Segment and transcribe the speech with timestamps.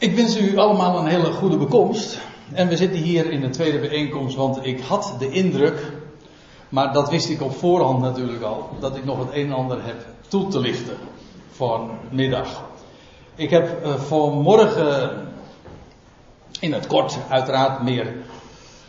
[0.00, 2.18] Ik wens u allemaal een hele goede bekomst.
[2.52, 5.92] En we zitten hier in de tweede bijeenkomst, want ik had de indruk,
[6.68, 9.84] maar dat wist ik op voorhand natuurlijk al, dat ik nog het een en ander
[9.84, 10.96] heb toe te lichten
[11.50, 12.64] vanmiddag.
[13.34, 15.26] Ik heb uh, vanmorgen
[16.60, 18.14] in het kort, uiteraard meer,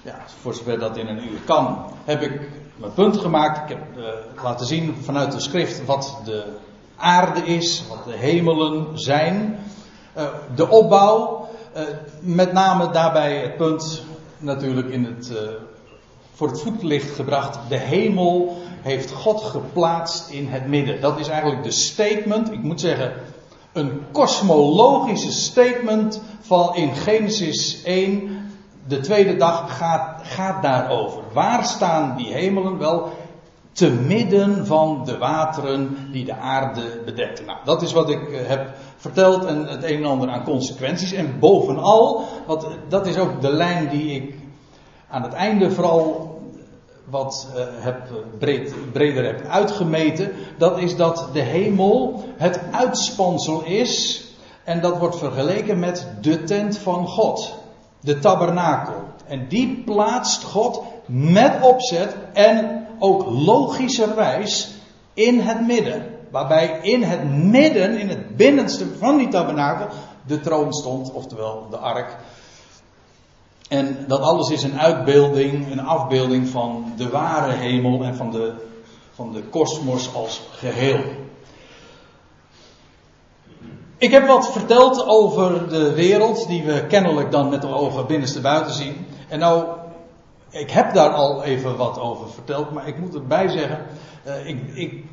[0.02, 3.70] ja, voor zover dat in een uur kan, heb ik mijn punt gemaakt.
[3.70, 6.44] Ik heb uh, laten zien vanuit de schrift wat de
[6.96, 9.60] aarde is, wat de hemelen zijn.
[10.18, 10.23] Uh,
[10.55, 11.84] de opbouw, uh,
[12.20, 14.04] met name daarbij het punt
[14.38, 15.38] natuurlijk in het, uh,
[16.34, 17.60] voor het voetlicht gebracht.
[17.70, 21.01] De hemel heeft God geplaatst in het midden.
[21.01, 23.14] Dat is eigenlijk de statement, ik moet zeggen,
[23.74, 28.37] een kosmologische statement van in Genesis 1.
[28.87, 31.21] De tweede dag gaat, gaat daarover.
[31.34, 32.78] Waar staan die hemelen?
[32.78, 33.12] Wel,
[33.80, 37.45] te midden van de wateren die de aarde bedekken.
[37.45, 41.11] Nou, dat is wat ik heb verteld en het een en ander aan consequenties.
[41.11, 44.36] En bovenal, wat, dat is ook de lijn die ik
[45.09, 46.38] aan het einde vooral
[47.06, 47.98] wat uh, heb
[48.92, 50.32] breder heb uitgemeten.
[50.58, 54.23] Dat is dat de hemel het uitspansel is.
[54.64, 57.56] En dat wordt vergeleken met de tent van God.
[58.02, 59.04] De tabernakel.
[59.28, 64.69] En die plaatst God met opzet en ook logischerwijs
[65.14, 66.17] in het midden.
[66.31, 69.88] Waarbij in het midden, in het binnenste van die tabernakel,
[70.28, 72.17] de troon stond, oftewel de ark.
[73.70, 78.53] En dat alles is een uitbeelding, een afbeelding van de ware hemel en van de,
[79.14, 81.00] van de kosmos als geheel.
[83.97, 88.42] Ik heb wat verteld over de wereld, die we kennelijk dan met de ogen binnenste
[88.42, 89.05] buiten zien.
[89.27, 89.66] En nou,
[90.50, 93.86] ik heb daar al even wat over verteld, maar ik moet erbij zeggen,
[94.28, 95.03] uh, ik, ik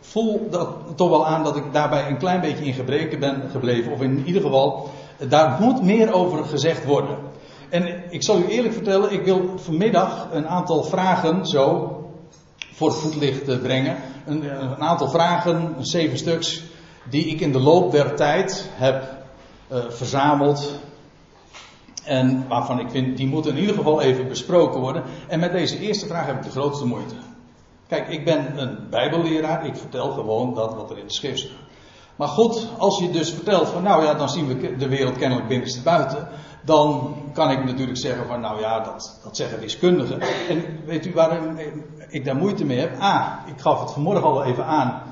[0.00, 3.92] voel dat toch wel aan dat ik daarbij een klein beetje in gebreken ben gebleven.
[3.92, 4.90] Of in ieder geval,
[5.28, 7.18] daar moet meer over gezegd worden.
[7.70, 11.96] En ik zal u eerlijk vertellen, ik wil vanmiddag een aantal vragen zo
[12.74, 13.96] voor het voetlicht brengen.
[14.26, 16.62] Een, een aantal vragen, zeven stuks,
[17.10, 19.24] die ik in de loop der tijd heb
[19.72, 20.80] uh, verzameld.
[22.04, 25.02] En waarvan ik vind, die moeten in ieder geval even besproken worden.
[25.28, 27.14] En met deze eerste vraag heb ik de grootste moeite.
[27.88, 31.70] Kijk, ik ben een bijbelleraar, ik vertel gewoon dat wat er in de schrift staat.
[32.16, 35.48] Maar goed, als je dus vertelt van nou ja, dan zien we de wereld kennelijk
[35.48, 36.28] binnenste buiten.
[36.64, 40.20] Dan kan ik natuurlijk zeggen van nou ja, dat, dat zeggen wiskundigen.
[40.48, 41.58] En weet u waarom
[42.08, 43.00] ik daar moeite mee heb?
[43.00, 45.02] A, ik gaf het vanmorgen al even aan.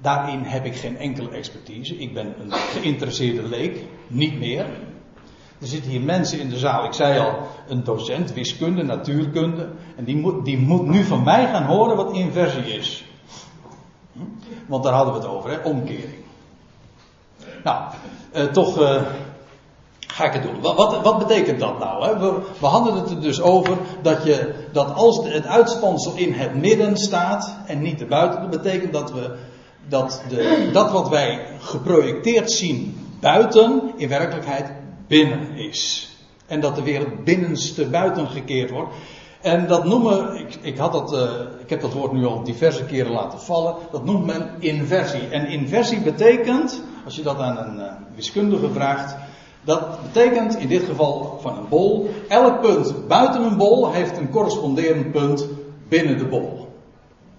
[0.00, 1.96] Daarin heb ik geen enkele expertise.
[1.96, 4.66] Ik ben een geïnteresseerde leek, niet meer.
[5.60, 7.34] Er zitten hier mensen in de zaal, ik zei al,
[7.68, 9.68] een docent, wiskunde, natuurkunde.
[9.96, 13.04] En die moet, die moet nu van mij gaan horen wat inversie is.
[14.66, 15.58] Want daar hadden we het over, hè?
[15.58, 16.24] omkering.
[17.64, 17.82] Nou,
[18.32, 19.02] eh, toch eh,
[20.06, 20.60] ga ik het doen.
[20.60, 22.04] Wat, wat, betekent dat nou?
[22.04, 22.18] Hè?
[22.18, 26.96] We, we, het er dus over dat, je, dat als het uitspansel in het midden
[26.96, 29.36] staat en niet erbuiten, dat betekent dat we
[29.88, 34.72] dat, de, dat wat wij geprojecteerd zien buiten, in werkelijkheid
[35.10, 36.08] binnen is.
[36.46, 38.94] En dat de wereld binnenste buiten gekeerd wordt.
[39.40, 41.30] En dat noemen, ik, ik, had dat, uh,
[41.62, 45.28] ik heb dat woord nu al diverse keren laten vallen, dat noemt men inversie.
[45.28, 49.16] En inversie betekent, als je dat aan een uh, wiskundige vraagt,
[49.64, 54.30] dat betekent in dit geval van een bol, elk punt buiten een bol heeft een
[54.30, 55.48] corresponderend punt
[55.88, 56.68] binnen de bol.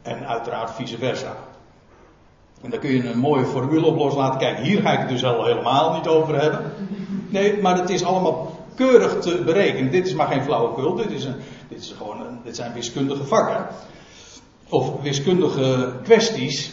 [0.01, 1.35] En uiteraard vice versa.
[2.61, 4.39] En daar kun je een mooie formule op loslaten.
[4.39, 6.71] Kijk, hier ga ik het dus al helemaal niet over hebben.
[7.31, 9.91] Nee, maar het is allemaal keurig te berekenen.
[9.91, 10.95] Dit is maar geen flauwekul.
[10.95, 11.35] Dit, is een,
[11.67, 13.67] dit, is gewoon een, dit zijn wiskundige vakken.
[14.69, 16.71] Of wiskundige kwesties.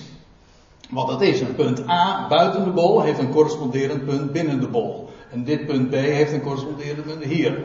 [0.91, 1.41] Wat dat is.
[1.41, 5.09] Een punt A buiten de bol heeft een corresponderend punt binnen de bol.
[5.31, 7.65] En dit punt B heeft een corresponderend punt hier.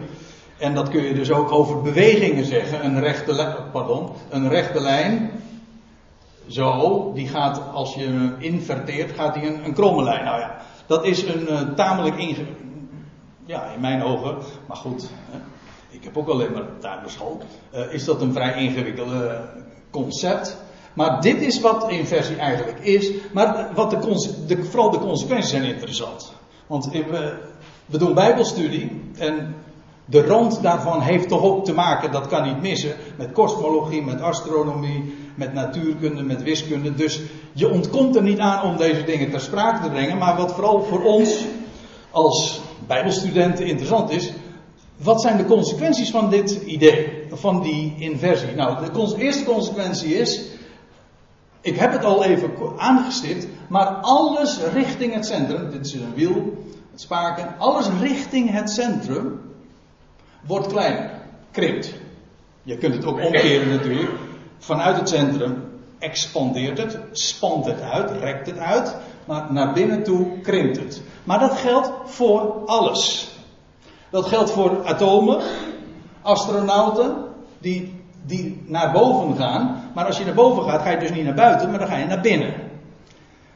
[0.58, 2.86] En dat kun je dus ook over bewegingen zeggen.
[2.86, 5.31] Een rechte, pardon, een rechte lijn.
[6.48, 10.24] Zo, die gaat als je inverteert, gaat die een, kromme lijn.
[10.24, 12.62] Nou ja, dat is een uh, tamelijk ingewikkeld
[13.45, 14.38] ja, in mijn ogen,
[14.68, 15.10] maar goed,
[15.90, 17.42] ik heb ook alleen maar tuinderschool,
[17.74, 19.42] uh, is dat een vrij ingewikkelde
[19.90, 20.57] concept.
[20.94, 23.12] Maar dit is wat inversie eigenlijk is.
[23.31, 26.34] Maar wat de, de, vooral de consequenties zijn interessant.
[26.68, 27.38] Want we,
[27.86, 29.56] we doen bijbelstudie en
[30.06, 34.22] de rand daarvan heeft toch ook te maken, dat kan niet missen, met kosmologie, met
[34.22, 36.95] astronomie, met natuurkunde, met wiskunde.
[36.95, 37.22] Dus
[37.54, 40.18] je ontkomt er niet aan om deze dingen ter sprake te brengen.
[40.18, 41.45] Maar wat vooral voor ons
[42.12, 44.31] als Bijbelstudenten interessant is.
[44.97, 47.24] Wat zijn de consequenties van dit idee?
[47.31, 48.56] Van die inversie?
[48.56, 50.41] Nou, de eerste consequentie is.
[51.62, 53.47] Ik heb het al even aangestipt.
[53.68, 55.71] Maar alles richting het centrum.
[55.71, 56.63] Dit is een wiel.
[56.91, 59.41] het spaken, alles richting het centrum
[60.45, 61.12] wordt kleiner,
[61.51, 61.94] krimpt.
[62.63, 64.12] Je kunt het ook omkeren natuurlijk.
[64.57, 65.63] Vanuit het centrum
[66.00, 68.95] expandeert het, spant het uit, rekt het uit,
[69.25, 71.02] maar naar binnen toe krimpt het.
[71.24, 73.31] Maar dat geldt voor alles.
[74.10, 75.42] Dat geldt voor atomen,
[76.22, 77.16] astronauten,
[77.60, 79.92] die, die naar boven gaan.
[79.94, 81.98] Maar als je naar boven gaat, ga je dus niet naar buiten, maar dan ga
[81.98, 82.54] je naar binnen.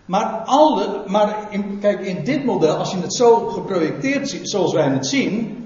[0.06, 4.74] Maar, alle, maar in, kijk, in dit model, als je het zo geprojecteerd ziet, zoals
[4.74, 5.58] wij het zien,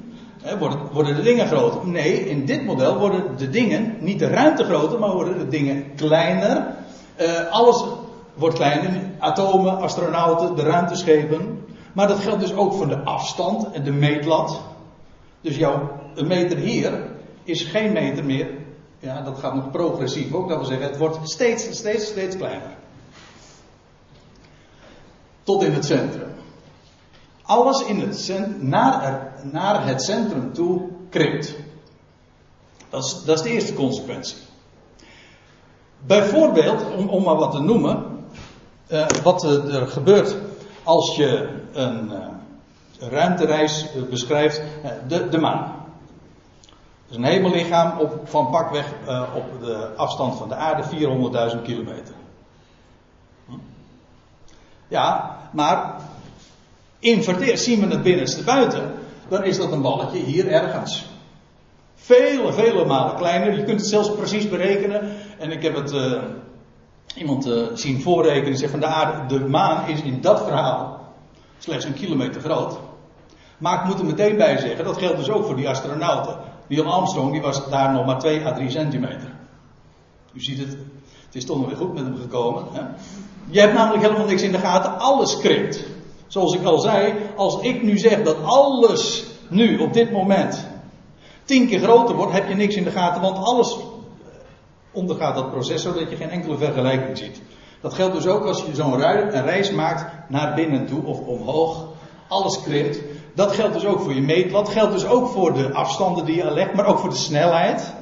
[0.41, 1.87] hè, worden, worden de dingen groter.
[1.87, 5.95] Nee, in dit model worden de dingen, niet de ruimte groter, maar worden de dingen
[5.95, 6.75] kleiner.
[7.21, 7.83] Uh, alles
[8.33, 11.65] wordt kleiner, atomen, astronauten, de ruimteschepen.
[11.93, 14.61] Maar dat geldt dus ook voor de afstand en de meetlat.
[15.41, 17.09] Dus jouw een meter hier
[17.43, 18.49] is geen meter meer.
[18.99, 20.47] Ja, dat gaat nog progressief ook.
[20.47, 22.75] Dat wil zeggen, het wordt steeds, steeds, steeds kleiner.
[25.43, 26.29] Tot in het centrum.
[27.41, 31.55] Alles in het naar, naar het centrum toe krimpt.
[32.89, 34.37] Dat is, dat is de eerste consequentie.
[36.05, 38.10] Bijvoorbeeld, om, om maar wat te noemen,
[38.91, 40.35] uh, wat er gebeurt
[40.83, 45.75] als je een uh, ruimtereis beschrijft, uh, de, de maan.
[47.09, 48.93] is een hemellichaam op, van pakweg
[49.35, 50.83] op de afstand van de aarde
[51.55, 52.13] 400.000 kilometer.
[53.45, 53.53] Hm?
[54.87, 55.95] Ja, maar
[56.99, 58.93] inverteer, zien we het binnenste buiten,
[59.27, 61.09] dan is dat een balletje hier ergens.
[61.95, 63.55] Vele, vele malen kleiner.
[63.55, 65.15] Je kunt het zelfs precies berekenen.
[65.37, 65.91] En ik heb het
[67.15, 68.57] iemand uh, zien voorrekenen.
[68.57, 70.99] Zegt van de aarde, de maan is in dat verhaal
[71.57, 72.79] slechts een kilometer groot.
[73.57, 76.37] Maar ik moet er meteen bij zeggen, dat geldt dus ook voor die astronauten.
[76.67, 79.35] Neil Armstrong, die was daar nog maar 2 à 3 centimeter.
[80.33, 80.69] U ziet het,
[81.25, 82.63] het is toch nog weer goed met hem gekomen.
[82.71, 82.81] Hè?
[83.49, 85.85] Je hebt namelijk helemaal niks in de gaten, alles krimpt.
[86.27, 90.67] Zoals ik al zei, als ik nu zeg dat alles nu op dit moment
[91.43, 93.77] tien keer groter wordt, heb je niks in de gaten, want alles
[94.91, 97.41] ondergaat dat proces zodat je geen enkele vergelijking ziet.
[97.81, 98.97] Dat geldt dus ook als je zo'n
[99.31, 101.85] reis maakt naar binnen toe of omhoog.
[102.27, 102.99] Alles krimpt.
[103.33, 104.65] Dat geldt dus ook voor je meetlat.
[104.65, 107.93] Dat geldt dus ook voor de afstanden die je legt, maar ook voor de snelheid.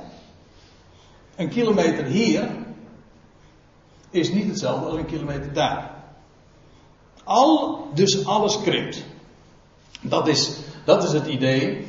[1.36, 2.50] Een kilometer hier
[4.10, 5.92] is niet hetzelfde als een kilometer daar.
[7.24, 9.04] Al, dus alles krimpt.
[10.02, 11.86] Dat is, dat is het idee.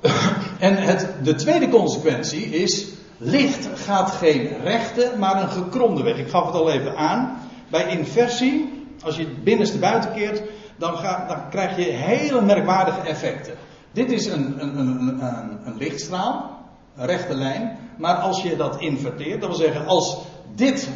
[0.58, 2.86] En het, de tweede consequentie is,
[3.18, 6.16] licht gaat geen rechte, maar een gekromde weg.
[6.16, 7.38] Ik gaf het al even aan.
[7.70, 10.42] Bij inversie, als je het binnenste buiten keert,
[10.76, 13.54] dan, ga, dan krijg je hele merkwaardige effecten.
[13.92, 15.20] Dit is een, een, een,
[15.64, 16.60] een, lichtstraal,
[16.96, 17.78] een rechte lijn.
[17.98, 20.18] Maar als je dat inverteert, dat wil zeggen, als
[20.54, 20.88] dit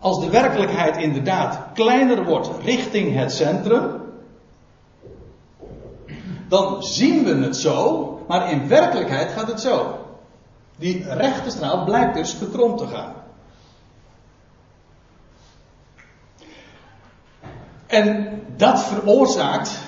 [0.00, 4.00] als de werkelijkheid inderdaad kleiner wordt richting het centrum,
[6.48, 9.99] dan zien we het zo, maar in werkelijkheid gaat het zo.
[10.80, 13.14] Die rechte straal blijkt dus gekromd te gaan.
[17.86, 19.78] En dat veroorzaakt,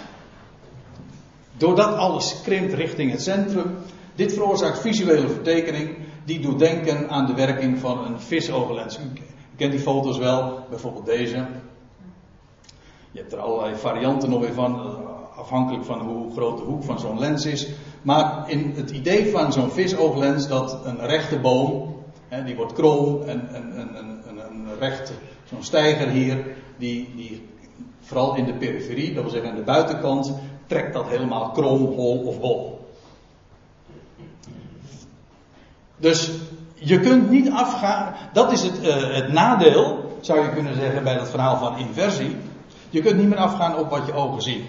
[1.57, 3.77] doordat alles krimpt richting het centrum,
[4.15, 8.99] dit veroorzaakt visuele vertekening die doet denken aan de werking van een visogenlens.
[8.99, 9.13] U
[9.57, 11.47] kent die foto's wel, bijvoorbeeld deze.
[13.11, 16.85] Je hebt er allerlei varianten nog weer van, eh, afhankelijk van hoe groot de hoek
[16.85, 17.69] van zo'n lens is.
[18.03, 21.97] Maar in het idee van zo'n visooglens dat een rechte boom,
[22.29, 24.21] hè, die wordt krom, en een,
[24.79, 25.13] rechte,
[25.45, 26.45] zo'n stijger hier,
[26.77, 27.49] die, die
[28.01, 30.35] vooral in de periferie, dat wil zeggen aan de buitenkant,
[30.67, 32.87] trekt dat helemaal krom, hol of bol.
[35.97, 36.31] Dus
[36.75, 41.17] je kunt niet afgaan, dat is het, uh, het nadeel, zou je kunnen zeggen, bij
[41.17, 42.37] dat verhaal van inversie.
[42.91, 44.67] Je kunt niet meer afgaan op wat je ogen zien.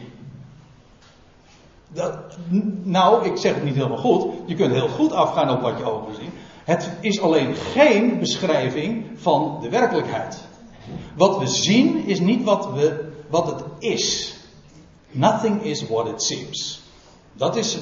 [1.94, 2.18] Dat,
[2.84, 4.26] nou, ik zeg het niet helemaal goed.
[4.46, 6.30] Je kunt heel goed afgaan op wat je ogen zien.
[6.64, 10.42] Het is alleen geen beschrijving van de werkelijkheid.
[11.16, 14.36] Wat we zien is niet wat, we, wat het is.
[15.12, 16.82] Nothing is what it seems.
[17.34, 17.78] Dat is.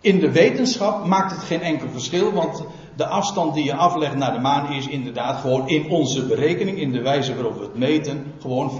[0.00, 2.64] In de wetenschap maakt het geen enkel verschil, want
[2.96, 6.92] de afstand die je aflegt naar de maan is inderdaad gewoon in onze berekening, in
[6.92, 8.70] de wijze waarop we het meten, gewoon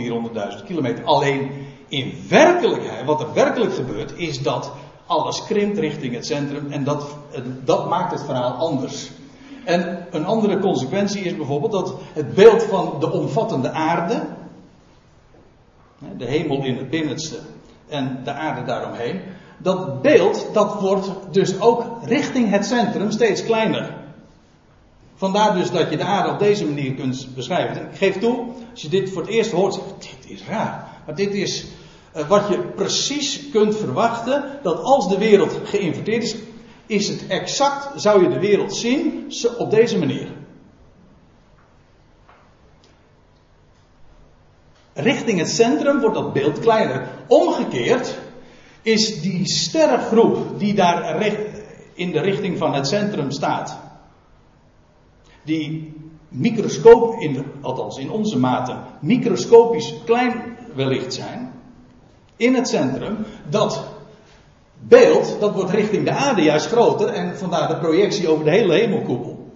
[0.58, 1.04] 400.000 kilometer.
[1.04, 1.50] Alleen
[1.92, 4.72] in werkelijkheid, wat er werkelijk gebeurt, is dat
[5.06, 7.16] alles krimpt richting het centrum en dat,
[7.64, 9.10] dat maakt het verhaal anders.
[9.64, 14.26] En een andere consequentie is bijvoorbeeld dat het beeld van de omvattende aarde,
[16.16, 17.38] de hemel in het binnenste
[17.88, 19.20] en de aarde daaromheen,
[19.58, 23.94] dat beeld dat wordt dus ook richting het centrum steeds kleiner.
[25.14, 27.82] Vandaar dus dat je de aarde op deze manier kunt beschrijven.
[27.82, 30.88] Ik geef toe, als je dit voor het eerst hoort, dit is raar.
[31.06, 31.66] Maar dit is
[32.12, 36.36] wat je precies kunt verwachten: dat als de wereld geïnverteerd is,
[36.86, 40.28] is het exact, zou je de wereld zien op deze manier.
[44.92, 47.08] Richting het centrum wordt dat beeld kleiner.
[47.26, 48.18] Omgekeerd
[48.82, 51.26] is die sterrengroep die daar
[51.94, 53.78] in de richting van het centrum staat,
[55.42, 55.92] die
[56.28, 61.61] microscoop, in, althans in onze mate, microscopisch klein wellicht zijn,
[62.42, 63.84] in het centrum, dat
[64.78, 68.74] beeld, dat wordt richting de aarde juist groter en vandaar de projectie over de hele
[68.74, 69.50] hemelkoepel.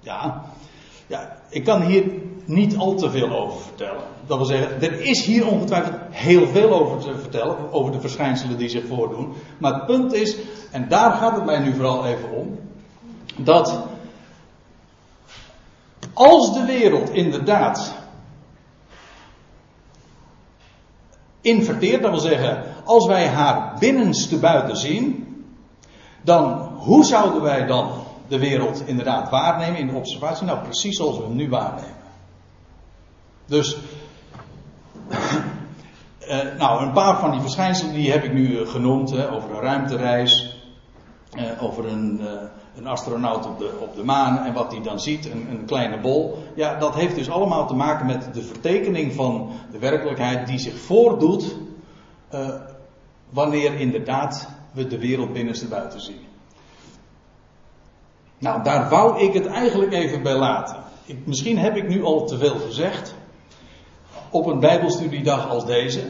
[0.00, 0.44] Ja,
[1.06, 2.04] ja, ik kan hier
[2.44, 4.02] niet al te veel over vertellen.
[4.26, 8.58] Dat wil zeggen, er is hier ongetwijfeld heel veel over te vertellen, over de verschijnselen
[8.58, 9.32] die zich voordoen.
[9.58, 10.36] Maar het punt is,
[10.70, 12.58] en daar gaat het mij nu vooral even om,
[13.36, 13.86] dat
[16.12, 17.94] als de wereld inderdaad
[21.46, 25.26] inverteert, dat wil zeggen, als wij haar binnenste buiten zien,
[26.22, 27.90] dan hoe zouden wij dan
[28.28, 30.46] de wereld inderdaad waarnemen in de observatie?
[30.46, 31.94] Nou, precies zoals we hem nu waarnemen.
[33.46, 33.76] Dus,
[36.20, 39.50] uh, nou, een paar van die verschijnselen die heb ik nu uh, genoemd, hè, over
[39.50, 40.60] een ruimtereis,
[41.38, 42.20] uh, over een,
[42.76, 46.00] een, astronaut op de, op de maan en wat hij dan ziet, een, een, kleine
[46.00, 46.38] bol.
[46.54, 50.78] Ja, dat heeft dus allemaal te maken met de vertekening van de werkelijkheid die zich
[50.78, 51.56] voordoet
[53.30, 56.20] wanneer inderdaad we de wereld binnenste buiten zien.
[58.38, 60.76] Nou, daar wou ik het eigenlijk even bij laten.
[61.04, 63.14] Ik, misschien heb ik nu al te veel gezegd
[64.30, 66.00] op een Bijbelstudiedag als deze.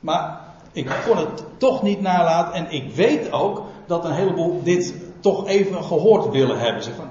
[0.00, 0.40] Maar
[0.72, 2.54] ik kon het toch niet nalaten.
[2.54, 6.82] En ik weet ook dat een heleboel dit toch even gehoord willen hebben.
[6.82, 7.08] Zeg van,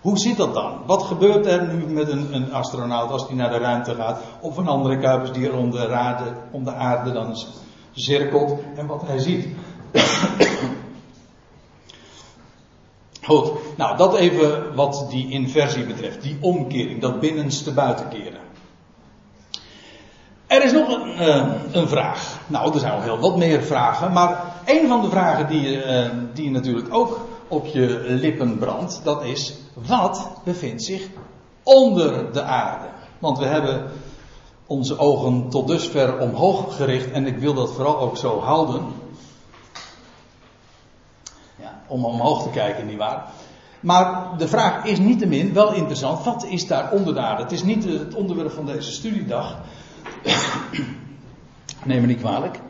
[0.00, 0.78] hoe zit dat dan?
[0.86, 4.20] Wat gebeurt er nu met een, een astronaut als die naar de ruimte gaat?
[4.40, 7.36] Of een andere kuipers die er om de, aarde, om de aarde dan
[7.92, 9.48] cirkelt en wat hij ziet.
[13.22, 18.40] Goed, nou dat even wat die inversie betreft, die omkering, dat binnenste buitenkeren.
[20.46, 22.38] Er is nog een, uh, een, vraag.
[22.46, 24.12] Nou, er zijn al heel wat meer vragen.
[24.12, 29.24] Maar een van de vragen die, uh, die natuurlijk ook op je lippen brandt, dat
[29.24, 31.08] is: wat bevindt zich
[31.62, 32.88] onder de aarde?
[33.18, 33.90] Want we hebben
[34.66, 38.86] onze ogen tot dusver omhoog gericht en ik wil dat vooral ook zo houden.
[41.56, 43.26] Ja, om omhoog te kijken, nietwaar?
[43.80, 47.42] Maar de vraag is niettemin wel interessant: wat is daar onder de aarde?
[47.42, 49.58] Het is niet het onderwerp van deze studiedag.
[51.84, 52.60] Neem me niet kwalijk.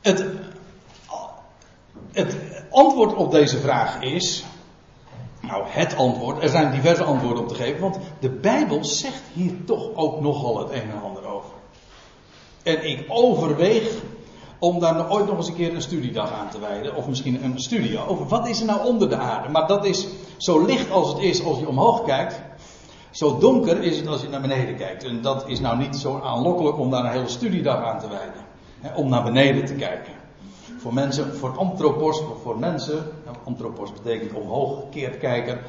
[0.00, 0.24] Het,
[2.12, 2.36] het
[2.70, 4.44] antwoord op deze vraag is.
[5.40, 6.42] Nou, het antwoord.
[6.42, 7.80] Er zijn diverse antwoorden op te geven.
[7.80, 11.50] Want de Bijbel zegt hier toch ook nogal het een en ander over.
[12.62, 13.92] En ik overweeg
[14.58, 16.96] om daar ooit nog eens een keer een studiedag aan te wijden.
[16.96, 19.48] Of misschien een studie over wat is er nou onder de aarde.
[19.48, 22.42] Maar dat is zo licht als het is als je omhoog kijkt.
[23.10, 25.04] Zo donker is het als je naar beneden kijkt.
[25.04, 28.49] En dat is nou niet zo aanlokkelijk om daar een hele studiedag aan te wijden.
[28.94, 30.12] Om naar beneden te kijken.
[30.78, 33.02] Voor mensen, voor antropos, voor mensen,
[33.44, 35.60] antropos betekent omhoog gekeerd kijker,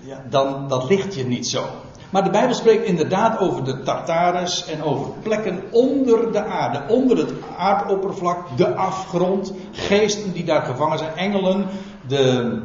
[0.00, 1.64] ja, dan dat ligt je niet zo.
[2.10, 7.16] Maar de Bijbel spreekt inderdaad over de Tartarus en over plekken onder de aarde, onder
[7.16, 11.66] het aardoppervlak, de afgrond, geesten die daar gevangen zijn, engelen,
[12.06, 12.58] de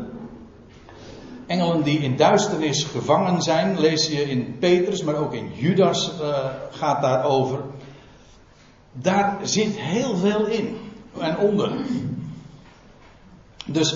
[1.48, 6.28] engelen die in duisternis gevangen zijn, lees je in Petrus, maar ook in Judas uh,
[6.72, 7.60] gaat daarover.
[8.94, 10.78] Daar zit heel veel in
[11.20, 11.72] en onder.
[13.66, 13.96] Dus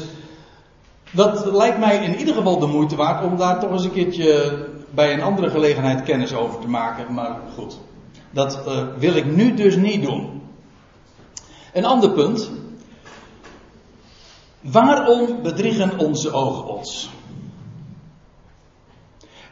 [1.12, 4.68] dat lijkt mij in ieder geval de moeite waard om daar toch eens een keertje
[4.90, 7.14] bij een andere gelegenheid kennis over te maken.
[7.14, 7.80] Maar goed,
[8.32, 10.42] dat uh, wil ik nu dus niet doen.
[11.74, 12.50] Een ander punt.
[14.62, 17.10] Waarom bedriegen onze ogen ons?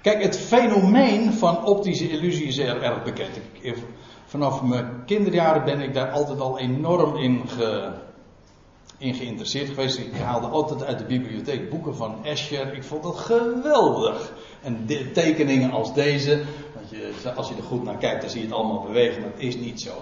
[0.02, 3.40] Kijk, het fenomeen van optische illusie is erg bekend.
[3.62, 3.76] Ik,
[4.26, 7.92] vanaf mijn kinderjaren ben ik daar altijd al enorm in, ge,
[8.98, 9.98] in geïnteresseerd geweest.
[9.98, 12.74] Ik haalde altijd uit de bibliotheek boeken van Escher.
[12.74, 14.34] Ik vond dat geweldig.
[14.62, 18.46] En tekeningen als deze, want je, als je er goed naar kijkt, dan zie je
[18.46, 19.94] het allemaal bewegen, maar het is niet zo.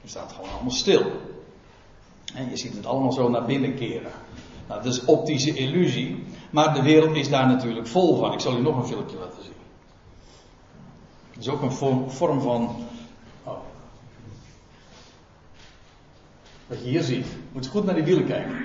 [0.00, 1.02] Je staat gewoon allemaal stil.
[2.34, 4.12] En je ziet het allemaal zo naar binnen keren.
[4.68, 6.24] Nou, dat is optische illusie.
[6.50, 8.32] Maar de wereld is daar natuurlijk vol van.
[8.32, 9.52] Ik zal u nog een filmpje laten zien.
[11.30, 12.86] Het is ook een vorm van.
[16.68, 17.26] Wat je hier ziet.
[17.52, 18.56] Moet je goed naar die wielen kijken.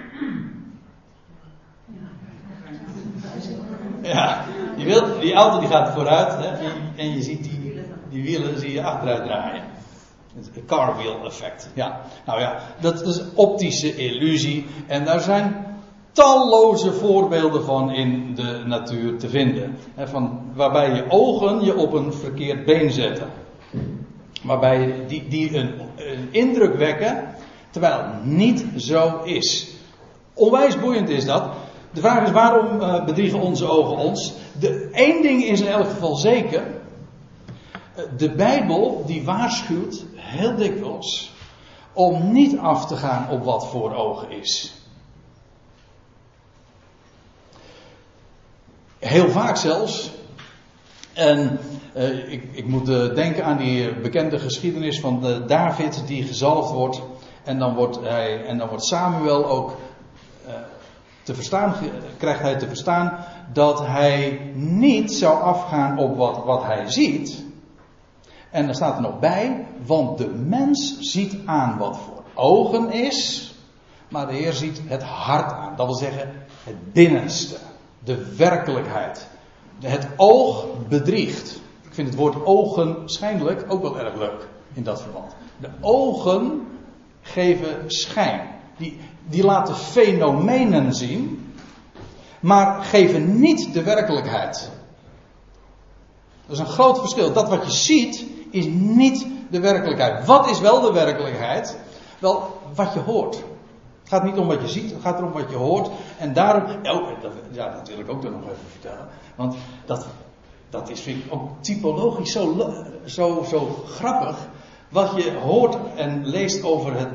[4.01, 4.45] Ja,
[4.77, 8.71] je wilt, die auto die gaat vooruit hè, en je ziet die, die wielen zie
[8.71, 9.63] je achteruit draaien.
[10.33, 11.69] Het car wheel effect.
[11.73, 14.65] Ja, nou ja, dat is optische illusie.
[14.87, 15.65] En daar zijn
[16.11, 19.77] talloze voorbeelden van in de natuur te vinden.
[19.97, 23.27] Van, waarbij je ogen je op een verkeerd been zetten.
[24.43, 25.71] Waarbij die, die een
[26.31, 27.32] indruk wekken,
[27.73, 29.67] terwijl het niet zo is.
[30.33, 31.53] Onwijs boeiend is dat.
[31.91, 34.33] De vraag is waarom uh, bedriegen onze ogen ons?
[34.59, 36.81] De één ding is in elk geval zeker.
[38.17, 41.31] De Bijbel die waarschuwt heel dikwijls
[41.93, 44.73] om niet af te gaan op wat voor ogen is.
[48.99, 50.11] Heel vaak zelfs.
[51.13, 51.59] En
[51.95, 57.01] uh, ik, ik, moet denken aan die bekende geschiedenis van David die gezalfd wordt.
[57.43, 59.75] En dan wordt, hij, en dan wordt Samuel ook
[61.23, 61.75] te verstaan,
[62.17, 63.17] krijgt hij te verstaan
[63.53, 67.43] dat hij niet zou afgaan op wat, wat hij ziet.
[68.49, 73.53] En dan staat er nog bij, want de mens ziet aan wat voor ogen is,
[74.09, 75.75] maar de Heer ziet het hart aan.
[75.75, 76.31] Dat wil zeggen,
[76.63, 77.57] het binnenste,
[78.03, 79.27] de werkelijkheid.
[79.79, 81.61] Het oog bedriegt.
[81.81, 85.35] Ik vind het woord ogen schijnlijk ook wel erg leuk in dat verband.
[85.59, 86.67] De ogen
[87.23, 88.49] geven schijn.
[88.77, 91.53] Die, die laten fenomenen zien,
[92.39, 94.69] maar geven niet de werkelijkheid.
[96.45, 97.33] Dat is een groot verschil.
[97.33, 100.25] Dat wat je ziet is niet de werkelijkheid.
[100.25, 101.77] Wat is wel de werkelijkheid?
[102.19, 103.35] Wel, wat je hoort.
[103.35, 105.89] Het gaat niet om wat je ziet, het gaat erom wat je hoort.
[106.17, 107.09] En daarom, oh,
[107.51, 109.07] ja, dat wil ik ook nog even vertellen.
[109.35, 110.07] Want dat,
[110.69, 112.73] dat is vind ik ook typologisch zo,
[113.05, 114.37] zo, zo grappig.
[114.93, 117.09] Wat je hoort en leest over het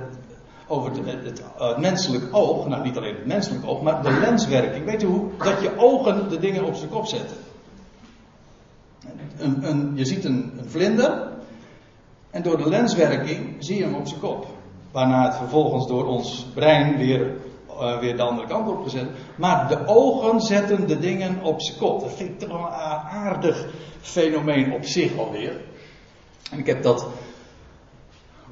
[0.69, 4.85] over het, het, menselijk oog, nou niet alleen het menselijk oog, maar de lenswerking.
[4.85, 5.31] Weet je hoe?
[5.39, 7.37] Dat je ogen de dingen op zijn kop zetten.
[9.39, 11.29] Een, een, je ziet een, vlinder
[12.31, 14.47] en door de lenswerking zie je hem op zijn kop.
[14.91, 17.37] Waarna het vervolgens door ons brein weer,
[17.71, 19.07] uh, weer de andere kant op gezet.
[19.37, 22.01] Maar de ogen zetten de dingen op zijn kop.
[22.01, 22.73] Dat vind ik toch een
[23.11, 23.67] aardig
[24.01, 25.61] fenomeen op zich alweer.
[26.51, 27.07] En ik heb dat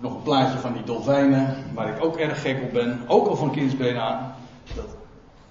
[0.01, 3.37] nog een plaatje van die dolfijnen, waar ik ook erg gek op ben, ook al
[3.37, 4.35] van kindsbeen aan.
[4.75, 4.97] Dat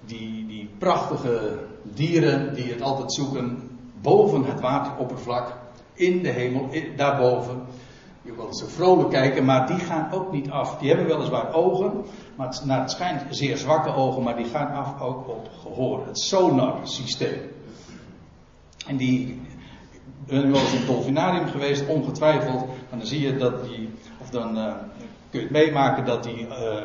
[0.06, 5.56] die, die prachtige dieren die het altijd zoeken boven het wateroppervlak,
[5.92, 7.62] in de hemel, daarboven.
[8.22, 10.78] Je wil ze vrolijk kijken, maar die gaan ook niet af.
[10.78, 12.04] Die hebben weliswaar ogen,
[12.36, 16.06] maar het, naar het schijnt zeer zwakke ogen, maar die gaan af ook op gehoor.
[16.06, 17.40] Het sonar systeem.
[18.86, 19.40] En die,
[20.26, 22.62] ben wel eens in het dolfinarium geweest, ongetwijfeld.
[22.90, 23.90] En dan zie je dat die
[24.36, 24.72] dan uh,
[25.30, 26.84] kun je het meemaken dat die, uh,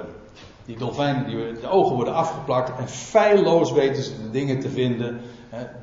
[0.65, 5.21] die dolfijnen, die, de ogen worden afgeplakt en feilloos weten ze de dingen te vinden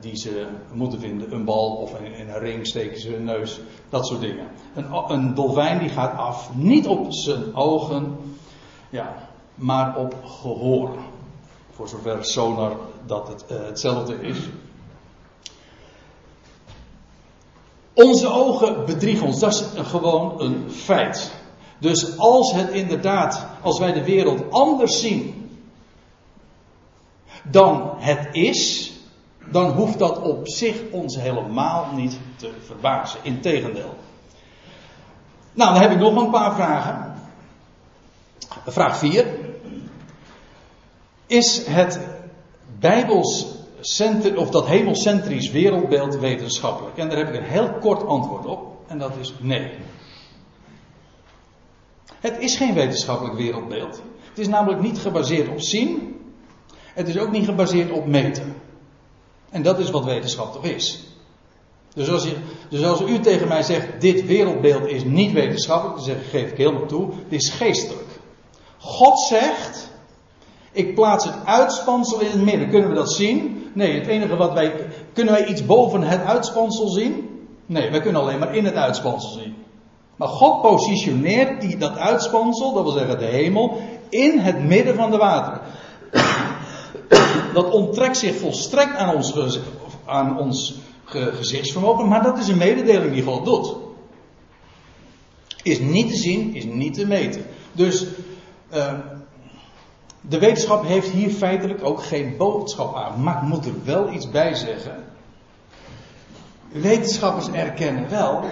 [0.00, 1.32] die ze moeten vinden.
[1.32, 4.46] Een bal of in, een ring steken ze hun neus, dat soort dingen.
[4.74, 8.16] Een, een dolfijn die gaat af, niet op zijn ogen,
[8.90, 9.14] ja,
[9.54, 10.90] maar op gehoor.
[11.70, 12.76] Voor zover sonar
[13.06, 14.38] dat het uh, hetzelfde is.
[17.92, 21.32] Onze ogen bedriegen ons, dat is gewoon een feit.
[21.78, 25.50] Dus als het inderdaad, als wij de wereld anders zien
[27.42, 28.92] dan het is,
[29.50, 33.20] dan hoeft dat op zich ons helemaal niet te verbazen.
[33.22, 33.94] Integendeel.
[35.52, 37.14] Nou, dan heb ik nog een paar vragen.
[38.66, 39.26] Vraag 4.
[41.26, 42.00] Is het
[42.78, 43.56] Bijbels
[44.36, 46.96] of dat hemelcentrisch wereldbeeld wetenschappelijk?
[46.96, 48.60] En daar heb ik een heel kort antwoord op.
[48.86, 49.70] En dat is nee.
[52.20, 54.02] Het is geen wetenschappelijk wereldbeeld.
[54.28, 56.16] Het is namelijk niet gebaseerd op zien.
[56.94, 58.54] Het is ook niet gebaseerd op meten.
[59.50, 61.02] En dat is wat wetenschap toch is.
[61.94, 62.34] Dus als, je,
[62.68, 66.56] dus als u tegen mij zegt, dit wereldbeeld is niet wetenschappelijk, dan zeg, geef ik
[66.56, 68.08] helemaal toe, dit is geestelijk.
[68.78, 69.90] God zegt,
[70.72, 72.68] ik plaats het uitspansel in het midden.
[72.70, 73.70] Kunnen we dat zien?
[73.74, 74.74] Nee, het enige wat wij,
[75.12, 77.28] kunnen wij iets boven het uitspansel zien?
[77.66, 79.56] Nee, wij kunnen alleen maar in het uitspansel zien.
[80.18, 85.10] Maar God positioneert die, dat uitspansel, dat wil zeggen de hemel, in het midden van
[85.10, 85.60] de wateren.
[87.54, 89.58] Dat onttrekt zich volstrekt aan ons,
[90.04, 93.76] aan ons gezichtsvermogen, maar dat is een mededeling die God doet.
[95.62, 97.44] Is niet te zien, is niet te meten.
[97.72, 98.06] Dus
[98.74, 98.92] uh,
[100.20, 103.22] de wetenschap heeft hier feitelijk ook geen boodschap aan.
[103.22, 105.04] Maar ik moet er wel iets bij zeggen.
[106.68, 108.44] Wetenschappers erkennen wel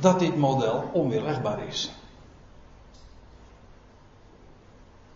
[0.00, 1.90] dat dit model onweerlegbaar is.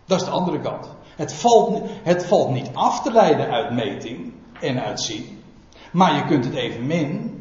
[0.05, 0.89] Dat is de andere kant.
[1.17, 5.43] Het valt, het valt niet af te leiden uit meting en uit zien.
[5.93, 7.41] Maar je kunt het evenmin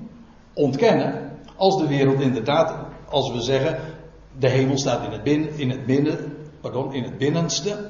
[0.54, 2.76] ontkennen als de wereld inderdaad,
[3.10, 3.80] als we zeggen,
[4.38, 7.90] de hemel staat in het, binnen, in het, binnen, pardon, in het binnenste.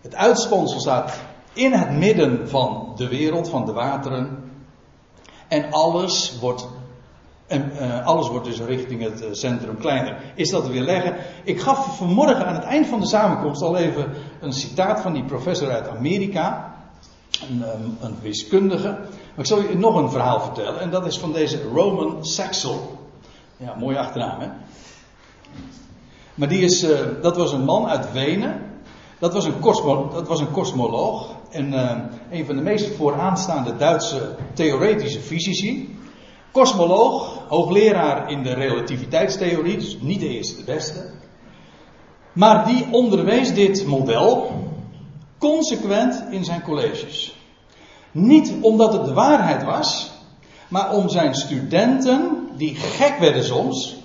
[0.00, 1.20] Het uitspansel staat
[1.52, 4.52] in het midden van de wereld, van de wateren.
[5.48, 6.68] En alles wordt,
[7.46, 10.16] en, uh, alles wordt dus richting het uh, centrum kleiner.
[10.34, 11.16] Is dat weer leggen?
[11.44, 15.24] Ik gaf vanmorgen aan het eind van de samenkomst al even een citaat van die
[15.24, 16.74] professor uit Amerika.
[17.50, 18.88] Een, um, een wiskundige.
[18.88, 20.80] Maar ik zal je nog een verhaal vertellen.
[20.80, 22.98] En dat is van deze Roman Saxel.
[23.56, 24.48] Ja, mooie achternaam hè.
[26.34, 28.62] Maar die is, uh, dat was een man uit Wenen.
[29.18, 29.54] Dat was een,
[30.12, 31.28] dat was een kosmoloog.
[31.50, 31.90] En uh,
[32.30, 35.98] een van de meest vooraanstaande Duitse theoretische fysici.
[36.54, 41.10] Kosmoloog, hoogleraar in de relativiteitstheorie, dus niet de eerste, de beste.
[42.32, 44.50] Maar die onderwees dit model
[45.38, 47.36] consequent in zijn colleges.
[48.10, 50.12] Niet omdat het de waarheid was,
[50.68, 53.96] maar om zijn studenten, die gek werden soms.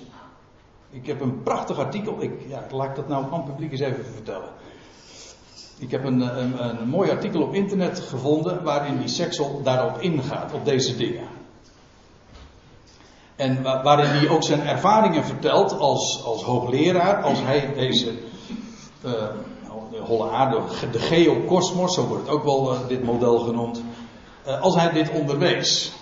[0.90, 3.80] Ik heb een prachtig artikel, ik, ja, laat ik dat nou aan het publiek eens
[3.80, 4.48] even vertellen.
[5.78, 10.52] Ik heb een, een, een, mooi artikel op internet gevonden waarin die Sexel daarop ingaat,
[10.52, 11.29] op deze dingen.
[13.40, 18.10] En waarin hij ook zijn ervaringen vertelt als, als hoogleraar, als hij deze
[19.04, 19.12] uh,
[19.90, 20.60] de holle aarde,
[20.92, 23.82] de geokosmos, zo wordt het ook wel uh, dit model genoemd,
[24.46, 25.92] uh, als hij dit onderwees.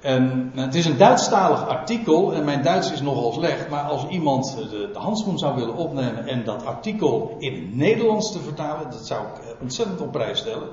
[0.00, 4.56] En het is een Duitsstalig artikel en mijn Duits is nogal slecht, maar als iemand
[4.56, 9.26] de, de handschoen zou willen opnemen en dat artikel in Nederlands te vertalen, dat zou
[9.26, 10.68] ik ontzettend op prijs stellen.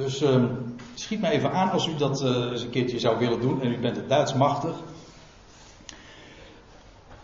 [0.00, 0.44] Dus uh,
[0.94, 3.72] schiet me even aan als u dat uh, eens een keertje zou willen doen en
[3.72, 4.74] u bent het Duits machtig.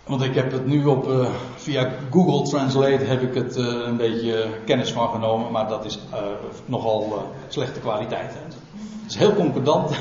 [0.04, 3.96] Want ik heb het nu op, uh, via Google Translate heb ik het uh, een
[3.96, 5.98] beetje kennis van genomen, maar dat is
[6.64, 8.32] nogal slechte kwaliteit.
[8.32, 9.90] Het is heel concordant.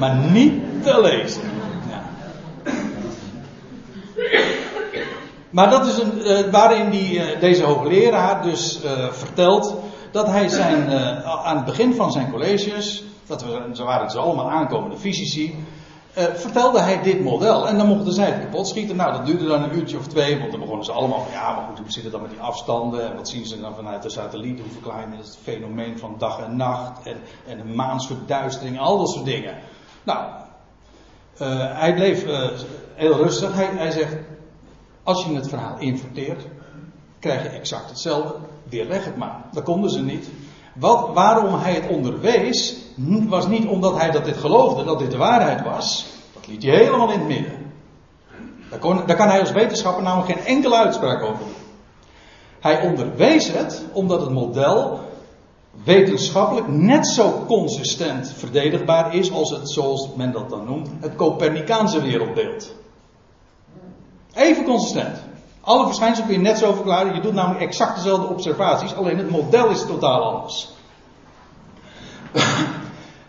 [0.00, 1.42] maar niet te lezen.
[1.88, 2.02] Ja.
[5.56, 9.76] Maar dat is een, waarin die, deze hoogleraar dus vertelt
[10.10, 10.90] dat hij zijn,
[11.24, 15.64] aan het begin van zijn colleges, dat we, ze waren dus allemaal aankomende fysici,
[16.34, 17.68] vertelde hij dit model.
[17.68, 18.96] En dan mochten zij het kapot schieten.
[18.96, 20.38] Nou, dat duurde dan een uurtje of twee.
[20.38, 22.40] Want dan begonnen ze allemaal van ja, maar goed, hoe zit het dan met die
[22.40, 23.10] afstanden?
[23.10, 24.60] En wat zien ze dan vanuit de satelliet?
[24.60, 27.06] Hoe verklaren je het fenomeen van dag en nacht?
[27.06, 27.16] En,
[27.46, 29.54] en de maansverduistering, al dat soort dingen.
[30.02, 30.26] Nou,
[31.76, 32.24] hij bleef
[32.94, 33.50] heel rustig.
[33.54, 34.16] Hij zegt,
[35.06, 36.46] als je het verhaal inverteert,
[37.18, 38.34] krijg je exact hetzelfde.
[38.68, 39.44] Weerleg het maar.
[39.52, 40.28] Dat konden ze niet.
[40.74, 42.76] Wat, waarom hij het onderwees,
[43.28, 46.06] was niet omdat hij dat dit geloofde, dat dit de waarheid was.
[46.34, 47.72] Dat liet hij helemaal in het midden.
[48.70, 51.54] Daar, kon, daar kan hij als wetenschapper namelijk geen enkele uitspraak over doen.
[52.60, 55.00] Hij onderwees het omdat het model
[55.84, 62.02] wetenschappelijk net zo consistent verdedigbaar is als het, zoals men dat dan noemt, het Copernicaanse
[62.02, 62.74] wereldbeeld.
[64.36, 65.18] Even consistent.
[65.60, 67.14] Alle verschijnselen kun je net zo verklaren.
[67.14, 70.68] Je doet namelijk exact dezelfde observaties, alleen het model is totaal anders.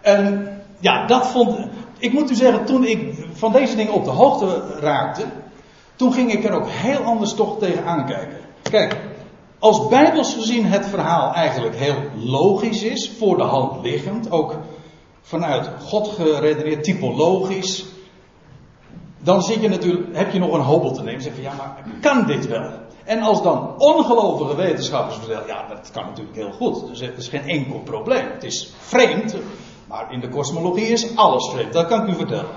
[0.02, 0.48] en
[0.80, 1.68] ja, dat vond.
[1.98, 5.24] Ik moet u zeggen, toen ik van deze dingen op de hoogte raakte,
[5.96, 8.38] toen ging ik er ook heel anders toch tegen aankijken.
[8.62, 8.98] Kijk,
[9.60, 14.56] als bijbels gezien het verhaal eigenlijk heel logisch is, voor de hand liggend, ook
[15.22, 17.86] vanuit God geredeneerd, typologisch,
[19.28, 21.22] dan zit je natuurlijk, heb je nog een hobbel te nemen.
[21.22, 22.72] Zeg van ja, maar kan dit wel?
[23.04, 26.88] En als dan ongelovige wetenschappers vertellen, ja, dat kan natuurlijk heel goed.
[26.88, 28.26] Dus het is geen enkel probleem.
[28.34, 29.36] Het is vreemd,
[29.88, 31.74] maar in de kosmologie is alles vreemd.
[31.74, 32.56] Dat kan ik u vertellen.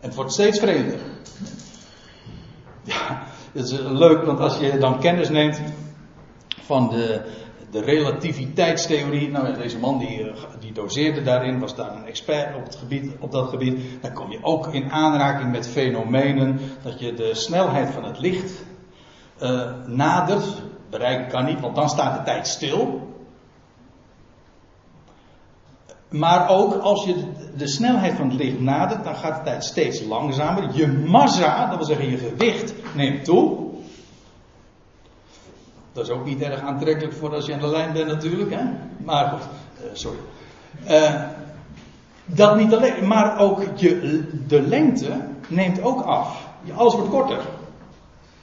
[0.00, 0.98] En het wordt steeds vreemder.
[2.82, 5.60] Ja, het is leuk, want als je dan kennis neemt
[6.60, 7.20] van de,
[7.70, 9.30] de relativiteitstheorie.
[9.30, 13.32] Nou, deze man die, die doseerde daarin, was daar een expert op, het gebied, op
[13.32, 14.02] dat gebied.
[14.02, 18.64] Dan kom je ook in aanraking met fenomenen dat je de snelheid van het licht
[19.42, 20.62] uh, nadert.
[20.90, 23.14] Bereiken kan niet, want dan staat de tijd stil.
[26.08, 27.24] Maar ook als je
[27.56, 30.68] de snelheid van het licht nadert, dan gaat de tijd steeds langzamer.
[30.72, 33.65] Je massa, dat wil zeggen je gewicht, neemt toe.
[35.96, 38.50] Dat is ook niet erg aantrekkelijk voor als je aan de lijn bent natuurlijk.
[38.54, 38.62] Hè?
[39.04, 40.18] Maar goed, uh, sorry.
[40.90, 41.22] Uh,
[42.24, 46.48] dat niet alleen, maar ook je, de lengte neemt ook af.
[46.74, 47.38] Alles wordt korter.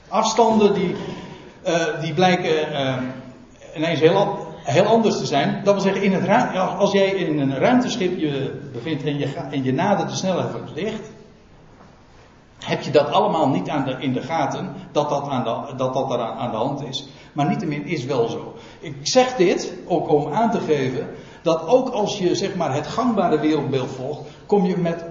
[0.08, 0.94] Afstanden die,
[1.66, 2.54] uh, die blijken
[3.76, 5.60] ineens heel, heel anders te zijn.
[5.64, 9.64] Dat wil zeggen, in het als jij in een ruimteschip je bevindt en je, en
[9.64, 11.10] je nadert de snelheid van het licht.
[12.66, 16.18] Heb je dat allemaal niet aan in de gaten, dat dat, aan de, dat, dat
[16.18, 17.08] aan de hand is.
[17.32, 18.54] Maar niettemin is wel zo.
[18.80, 21.08] Ik zeg dit ook om aan te geven
[21.42, 25.04] dat ook als je zeg maar het gangbare wereldbeeld volgt, kom je met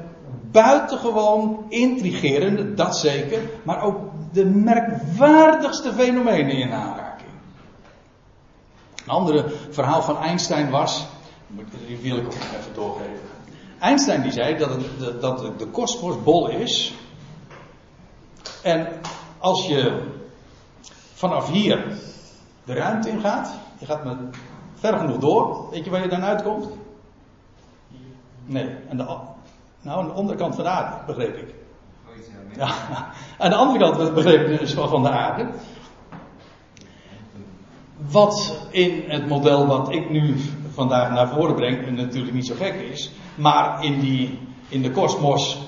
[0.51, 3.97] buitengewoon intrigerende, dat zeker, maar ook
[4.31, 7.29] de merkwaardigste fenomenen in aanraking.
[9.03, 11.05] Een andere verhaal van Einstein was,
[11.87, 13.31] die wil ik ook even doorgeven.
[13.79, 16.93] Einstein die zei dat, het, dat de kosmos bol is.
[18.63, 18.87] En
[19.39, 20.11] als je
[21.13, 21.97] vanaf hier
[22.63, 24.17] de ruimte in gaat, je gaat met
[24.73, 26.69] ver genoeg door, weet je waar je dan uitkomt?
[28.45, 29.03] Nee, aan de,
[29.81, 31.53] nou, aan de onderkant van de aarde, begreep ik.
[32.55, 32.73] Ja,
[33.37, 35.49] aan de andere kant begreep ik dus van de aarde.
[37.97, 40.35] Wat in het model wat ik nu
[40.73, 43.11] vandaag naar voren breng natuurlijk niet zo gek is.
[43.35, 45.61] Maar in, die, in de kosmos,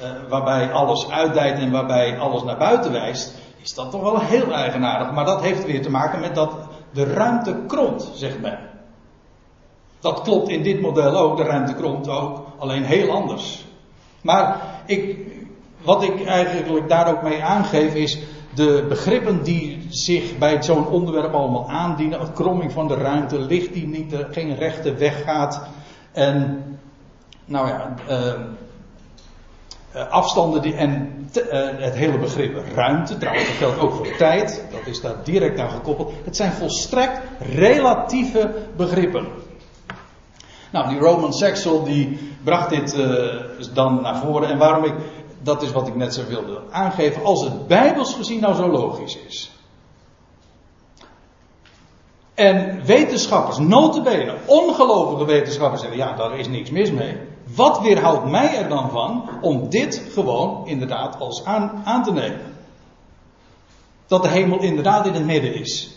[0.00, 4.52] uh, waarbij alles uitdijt en waarbij alles naar buiten wijst, is dat toch wel heel
[4.52, 5.12] eigenaardig.
[5.12, 6.50] Maar dat heeft weer te maken met dat
[6.92, 8.58] de ruimte kromt, zegt men.
[10.00, 13.64] Dat klopt in dit model ook, de ruimte kromt ook, alleen heel anders.
[14.20, 15.18] Maar ik,
[15.82, 18.18] wat ik eigenlijk daar ook mee aangeef is
[18.54, 22.20] de begrippen die zich bij zo'n onderwerp allemaal aandienen.
[22.20, 25.62] Het kromming van de ruimte, licht die niet, eh, geen rechte weg gaat.
[26.12, 26.62] En
[27.44, 28.32] nou ja, uh,
[29.92, 34.64] afstanden die, en te, uh, het hele begrip ruimte, trouwens dat geldt ook voor tijd,
[34.70, 36.12] dat is daar direct aan gekoppeld.
[36.24, 39.26] Het zijn volstrekt relatieve begrippen.
[40.70, 43.34] Nou, die Roman Saxel die bracht dit uh,
[43.74, 44.48] dan naar voren.
[44.48, 44.94] En waarom ik,
[45.42, 49.18] dat is wat ik net zo wilde aangeven, als het bijbels gezien nou zo logisch
[49.26, 49.50] is.
[52.34, 57.16] En wetenschappers, notabene, ongelovige wetenschappers zeggen, ja, daar is niks mis mee.
[57.54, 62.56] Wat weerhoudt mij er dan van om dit gewoon inderdaad als aan, aan te nemen?
[64.06, 65.96] Dat de hemel inderdaad in het midden is.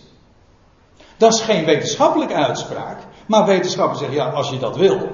[1.17, 5.09] Dat is geen wetenschappelijke uitspraak, maar wetenschappers zeggen, ja, als je dat wil,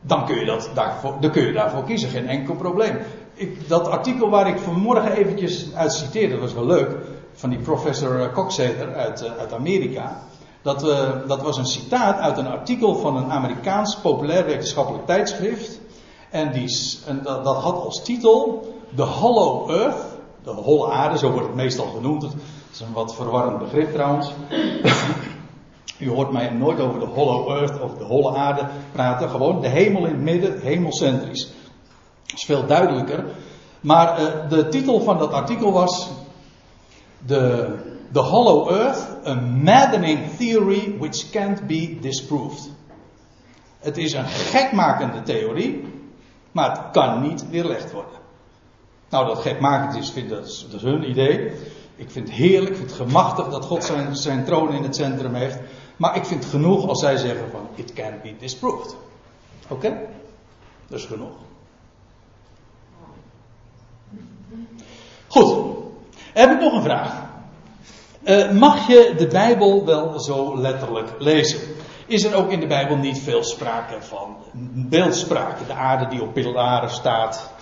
[0.00, 2.98] dan kun je, dat daarvoor, dan kun je daarvoor kiezen, geen enkel probleem.
[3.34, 6.96] Ik, dat artikel waar ik vanmorgen eventjes uit citeerde, was wel leuk,
[7.32, 10.22] van die professor Coxeter uit, uh, uit Amerika.
[10.62, 15.80] Dat, uh, dat was een citaat uit een artikel van een Amerikaans populair wetenschappelijk tijdschrift.
[16.30, 20.04] En, die, en dat, had als titel The Hollow Earth,
[20.44, 22.20] de holle aarde, zo wordt het meestal genoemd.
[22.20, 22.32] Dat
[22.72, 24.30] is een wat verwarrend begrip trouwens.
[25.98, 29.30] U hoort mij nooit over de hollow earth of de holle aarde praten.
[29.30, 31.48] Gewoon de hemel in het midden, hemelcentrisch.
[32.24, 33.24] Dat is veel duidelijker.
[33.80, 36.10] Maar uh, de titel van dat artikel was
[37.26, 37.74] The,
[38.12, 42.70] the Hollow Earth, a maddening theory which can't be disproved.
[43.78, 45.84] Het is een gekmakende theorie,
[46.52, 48.20] maar het kan niet weerlegd worden.
[49.08, 51.52] Nou, dat gekmakend is, vind, dat, is, dat is hun idee.
[51.96, 54.96] Ik vind het heerlijk, ik vind het gemachtig dat God zijn, zijn troon in het
[54.96, 55.58] centrum heeft.
[55.96, 58.96] Maar ik vind het genoeg als zij zeggen van, it can't be disproved.
[59.68, 59.86] Oké?
[59.86, 60.06] Okay?
[60.86, 61.32] Dat is genoeg.
[65.28, 65.74] Goed.
[66.32, 67.21] Heb ik nog een vraag?
[68.24, 71.60] Uh, mag je de Bijbel wel zo letterlijk lezen?
[72.06, 74.36] Is er ook in de Bijbel niet veel sprake van
[74.88, 75.66] beeldspraak?
[75.66, 77.52] De aarde die op pilaren staat.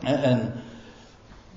[0.00, 0.52] En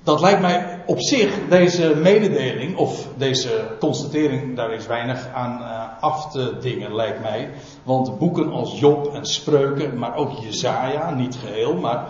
[0.04, 6.04] dat lijkt mij op zich, deze mededeling, of deze constatering, daar is weinig aan uh,
[6.04, 7.50] af te dingen, lijkt mij.
[7.84, 12.08] Want boeken als Job en Spreuken, maar ook Jezaja, niet geheel, maar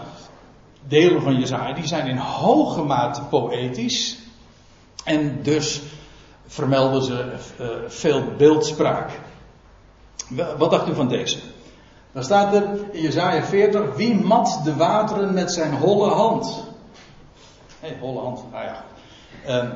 [0.88, 4.26] delen van Jezaja, die zijn in hoge mate poëtisch.
[5.08, 5.82] En dus
[6.48, 7.26] vermelden ze
[7.62, 9.10] uh, veel beeldspraak.
[10.58, 11.38] Wat dacht u van deze?
[12.12, 16.64] Dan staat er in Jezaja 40, wie mat de wateren met zijn holle hand?
[17.80, 18.84] Hé, holle hand, ah ja.
[19.62, 19.74] Um,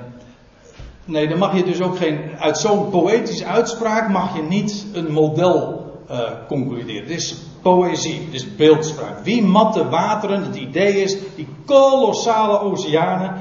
[1.06, 5.12] nee, dan mag je dus ook geen, uit zo'n poëtische uitspraak mag je niet een
[5.12, 7.02] model uh, concluderen.
[7.02, 9.24] Het is poëzie, het is beeldspraak.
[9.24, 13.36] Wie mat de wateren, het idee is, die kolossale oceanen.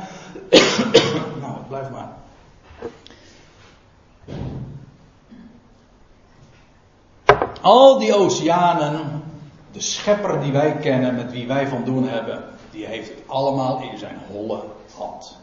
[1.71, 2.09] Blijf maar.
[7.61, 9.23] Al die oceanen,
[9.73, 13.81] de schepper die wij kennen, met wie wij van doen hebben, die heeft het allemaal
[13.81, 14.63] in zijn holle
[14.97, 15.39] hand.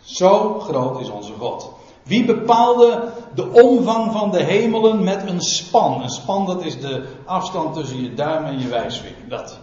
[0.00, 1.70] Zo groot is onze God.
[2.02, 6.02] Wie bepaalde de omvang van de hemelen met een span?
[6.02, 9.28] Een span dat is de afstand tussen je duim en je wijsvinger.
[9.28, 9.58] Dat.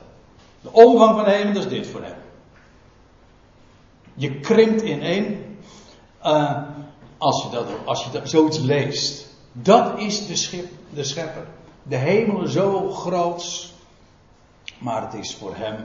[0.62, 2.15] De omvang van de hemel, is dit voor hem.
[4.20, 5.58] Je krimpt in één.
[6.26, 6.58] Uh,
[7.18, 9.28] als je, dat, als je dat, zoiets leest.
[9.52, 11.46] Dat is de, schip, de schepper.
[11.84, 13.74] De hemelen zo groot.
[14.78, 15.76] Maar het is voor hem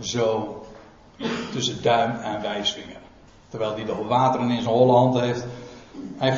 [0.00, 0.60] zo
[1.52, 3.00] tussen duim en wijsvinger.
[3.48, 5.44] Terwijl hij de wateren in zijn holle hand heeft.
[6.16, 6.36] Hij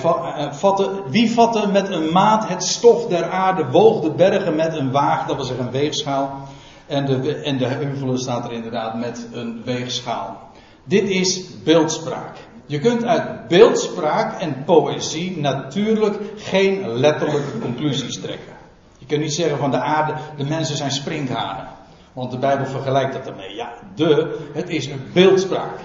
[0.53, 4.91] vatte, wie vatte met een maat het stof der aarde, woog de bergen met een
[4.91, 6.49] waag, dat was een weegschaal.
[6.87, 10.46] En de, en de heuvelen staat er inderdaad met een weegschaal.
[10.89, 12.37] Dit is beeldspraak.
[12.67, 18.55] Je kunt uit beeldspraak en poëzie natuurlijk geen letterlijke conclusies trekken.
[18.99, 21.69] Je kunt niet zeggen van de aarde, de mensen zijn sprinkhanen.
[22.13, 23.55] Want de Bijbel vergelijkt dat ermee.
[23.55, 25.79] Ja, de, het is een beeldspraak.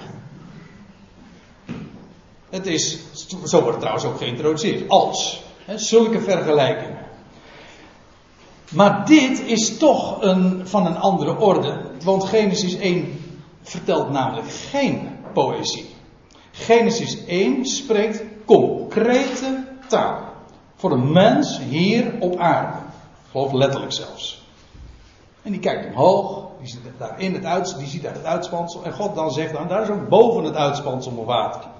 [2.49, 2.99] Het is,
[3.45, 5.43] zo wordt het trouwens ook geïntroduceerd, als.
[5.65, 6.99] Hè, zulke vergelijkingen.
[8.71, 11.81] Maar dit is toch een, van een andere orde.
[12.03, 13.20] Want Genesis 1
[13.61, 15.95] vertelt namelijk geen poëzie.
[16.51, 20.23] Genesis 1 spreekt concrete taal.
[20.75, 22.77] Voor de mens hier op aarde.
[23.31, 24.45] Geloof letterlijk zelfs.
[25.41, 28.83] En die kijkt omhoog, die ziet daar in het, die ziet daar het uitspansel.
[28.83, 31.70] En God dan zegt dan, daar is ook boven het uitspansel water.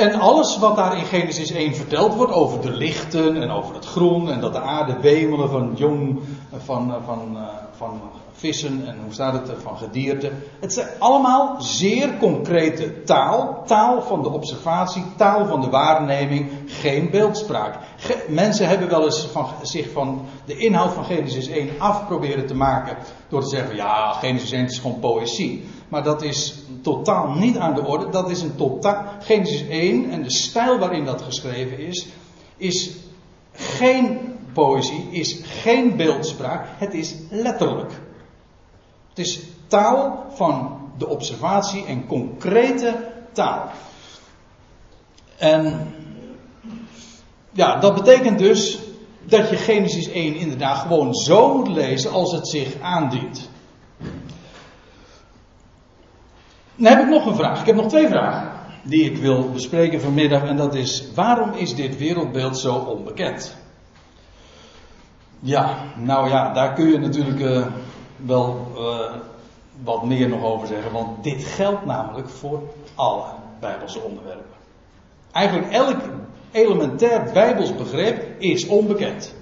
[0.00, 3.84] En alles wat daar in Genesis 1 verteld wordt over de lichten en over het
[3.84, 6.20] groen en dat de aarde wemelen van jong,
[6.64, 7.36] van, van,
[7.80, 8.00] van
[8.32, 10.32] vissen en hoe staat het, van gedierte.
[10.60, 17.10] Het zijn allemaal zeer concrete taal, taal van de observatie, taal van de waarneming, geen
[17.10, 17.78] beeldspraak.
[18.28, 22.54] mensen hebben wel eens van, zich van de inhoud van Genesis 1 af proberen te
[22.54, 22.96] maken
[23.28, 25.64] door te zeggen, ja, Genesis 1 is gewoon poëzie.
[25.88, 28.08] Maar dat is totaal niet aan de orde.
[28.10, 29.04] Dat is een totaal.
[29.20, 32.06] Genesis 1 en de stijl waarin dat geschreven is,
[32.56, 32.90] is
[33.52, 36.66] geen poëzie, is geen beeldspraak.
[36.78, 37.92] Het is letterlijk.
[39.08, 43.70] Het is taal van de observatie en concrete taal.
[45.36, 45.94] En
[47.52, 48.78] ja, dat betekent dus
[49.24, 53.48] dat je Genesis 1 inderdaad gewoon zo moet lezen als het zich aandient.
[56.76, 57.60] Dan heb ik nog een vraag.
[57.60, 60.42] Ik heb nog twee vragen die ik wil bespreken vanmiddag.
[60.42, 63.56] En dat is: waarom is dit wereldbeeld zo onbekend?
[65.40, 67.66] Ja, nou ja, daar kun je natuurlijk uh,
[68.16, 69.12] wel uh,
[69.82, 70.92] wat meer nog over zeggen.
[70.92, 72.62] Want dit geldt namelijk voor
[72.94, 73.24] alle
[73.60, 74.56] Bijbelse onderwerpen.
[75.32, 76.00] Eigenlijk elk
[76.50, 79.34] elementair Bijbels begrip is onbekend.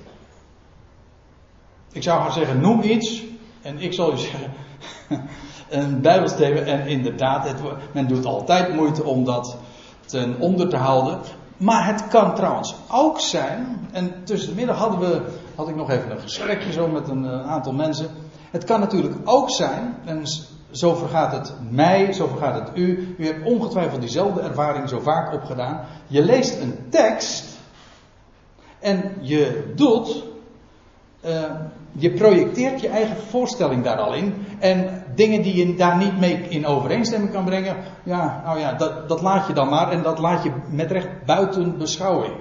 [1.92, 3.24] Ik zou gaan zeggen: noem iets.
[3.62, 4.52] En ik zal u zeggen.
[5.68, 6.60] een Bijbelthema.
[6.60, 7.60] En inderdaad, het,
[7.92, 9.56] men doet altijd moeite om dat
[10.04, 11.18] ten onder te houden.
[11.56, 15.22] Maar het kan trouwens ook zijn, en tussen de middag hadden we,
[15.58, 18.08] had ik nog even een gesprekje zo met een, een aantal mensen.
[18.50, 20.22] Het kan natuurlijk ook zijn, en
[20.70, 23.14] zo vergaat het mij, zo vergaat het u.
[23.18, 25.84] U hebt ongetwijfeld diezelfde ervaring zo vaak opgedaan.
[26.06, 27.44] Je leest een tekst
[28.80, 30.24] en je doet
[31.24, 31.42] uh,
[31.92, 34.46] je projecteert je eigen voorstelling daar al in.
[34.58, 39.08] En dingen die je daar niet mee in overeenstemming kan brengen, ja, nou ja, dat,
[39.08, 39.90] dat laat je dan maar.
[39.90, 42.34] En dat laat je met recht buiten beschouwing.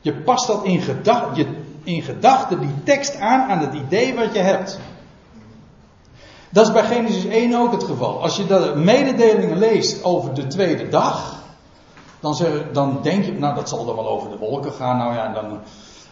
[0.00, 1.46] Je past dat in, gedacht, je,
[1.84, 4.78] in gedachten, die tekst aan aan het idee wat je hebt.
[6.50, 8.22] Dat is bij Genesis 1 ook het geval.
[8.22, 11.34] Als je de mededelingen leest over de tweede dag,
[12.20, 14.96] dan, zeg, dan denk je, nou dat zal dan wel over de wolken gaan.
[14.96, 15.58] Nou ja, dan,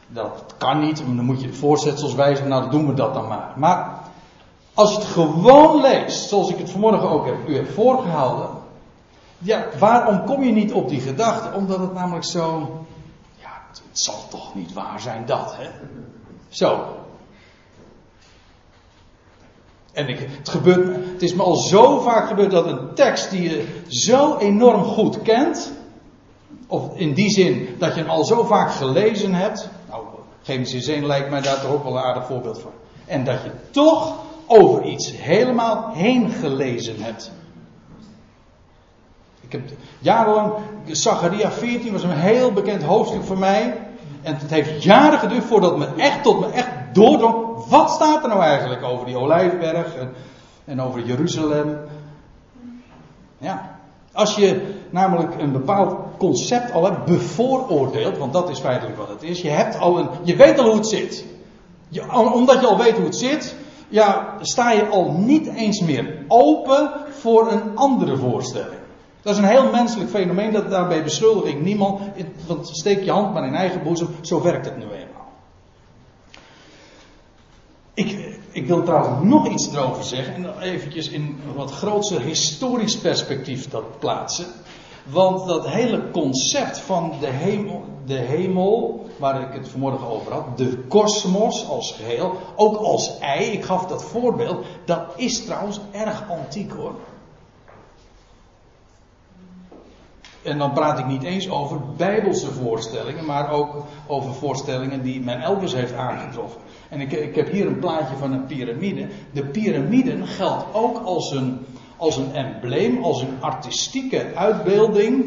[0.09, 3.29] dat kan niet, dan moet je de voorzetsels wijzigen, nou dan doen we dat dan
[3.29, 3.53] maar.
[3.57, 3.99] Maar
[4.75, 8.49] als je het gewoon leest, zoals ik het vanmorgen ook heb, u heb voorgehouden.
[9.39, 11.57] Ja, waarom kom je niet op die gedachte?
[11.57, 12.69] Omdat het namelijk zo.
[13.71, 15.69] Het, zal toch niet waar zijn dat, hè?
[16.49, 16.97] Zo.
[19.93, 23.43] En ik, het, gebeurt, het is me al zo vaak gebeurd dat een tekst die
[23.43, 25.73] je zo enorm goed kent,
[26.67, 29.71] of in die zin dat je hem al zo vaak gelezen hebt,
[30.43, 32.71] Genesis 1 lijkt mij daar toch ook wel een aardig voorbeeld van.
[33.07, 37.31] En dat je toch over iets helemaal heen gelezen hebt.
[39.51, 40.53] Ik heb jarenlang,
[40.87, 43.77] Zacharia 14 was een heel bekend hoofdstuk voor mij.
[44.23, 47.67] En het heeft jaren geduurd voordat me echt tot me echt doordrong.
[47.69, 50.13] Wat staat er nou eigenlijk over die Olijfberg en,
[50.65, 51.79] en over Jeruzalem?
[53.39, 53.79] Ja.
[54.13, 59.23] Als je namelijk een bepaald concept al hebt bevooroordeeld, want dat is feitelijk wat het
[59.23, 59.43] is.
[59.43, 61.25] Je, hebt al een, je weet al hoe het zit.
[61.89, 63.57] Je, omdat je al weet hoe het zit,
[63.89, 68.80] ja, sta je al niet eens meer open voor een andere voorstelling.
[69.23, 72.01] Dat is een heel menselijk fenomeen, dat, daarbij beschuldig ik niemand.
[72.47, 75.33] Want steek je hand maar in eigen boezem, zo werkt het nu eenmaal.
[77.95, 83.69] Ik, ik wil trouwens nog iets erover zeggen en eventjes in wat grootser historisch perspectief
[83.69, 84.47] dat plaatsen.
[85.05, 90.59] Want dat hele concept van de hemel, de hemel, waar ik het vanmorgen over had,
[90.59, 96.31] de kosmos als geheel, ook als ei, ik gaf dat voorbeeld, dat is trouwens erg
[96.31, 96.95] antiek hoor.
[100.43, 105.41] En dan praat ik niet eens over bijbelse voorstellingen, maar ook over voorstellingen die men
[105.41, 106.61] elders heeft aangetroffen.
[106.89, 109.07] En ik, ik heb hier een plaatje van een piramide.
[109.33, 111.67] De piramiden geldt ook als een,
[111.97, 115.25] als een embleem, als een artistieke uitbeelding,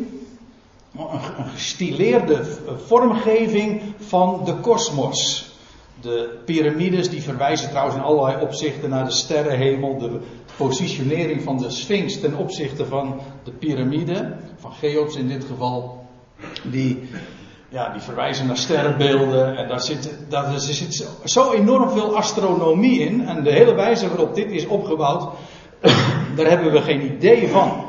[0.97, 2.45] een, gestileerde
[2.85, 5.51] vormgeving van de kosmos.
[6.01, 10.19] De piramides die verwijzen trouwens in allerlei opzichten naar de sterrenhemel, de
[10.57, 16.05] positionering van de Sphinx ten opzichte van de piramide, van Cheops in dit geval,
[16.63, 17.09] die,
[17.69, 23.27] ja, die verwijzen naar sterrenbeelden en daar zit, daar zit zo enorm veel astronomie in
[23.27, 25.29] en de hele wijze waarop dit is opgebouwd,
[26.35, 27.85] daar hebben we geen idee van.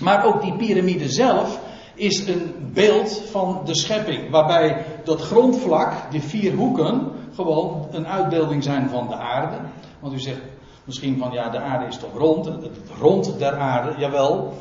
[0.00, 1.60] Maar ook die piramide zelf
[1.94, 8.62] is een beeld van de schepping, waarbij dat grondvlak, die vier hoeken, gewoon een uitbeelding
[8.62, 9.56] zijn van de aarde.
[10.00, 10.40] Want u zegt
[10.88, 14.54] misschien van ja, de aarde is toch rond, het rond der aarde, jawel.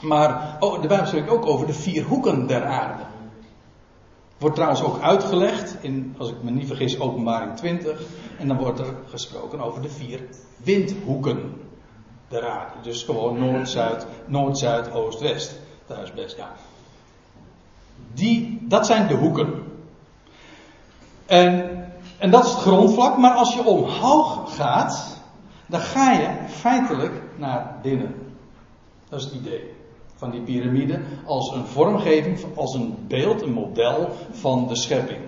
[0.00, 3.02] Maar oh, de Bijbel spreekt ook over de vier hoeken der aarde.
[4.38, 8.00] Wordt trouwens ook uitgelegd in, als ik me niet vergis, openbaring 20.
[8.38, 10.20] En dan wordt er gesproken over de vier
[10.56, 11.60] windhoeken
[12.28, 12.80] der aarde.
[12.82, 15.58] Dus gewoon noord, zuid, noord, zuid, oost, west.
[15.86, 16.52] Dat is best, ja.
[18.12, 19.62] Die, dat zijn de hoeken.
[21.26, 21.84] En,
[22.18, 25.15] en dat is het grondvlak, maar als je omhoog gaat,
[25.66, 28.14] dan ga je feitelijk naar binnen.
[29.08, 29.74] Dat is het idee
[30.14, 35.20] van die piramide als een vormgeving, als een beeld, een model van de schepping.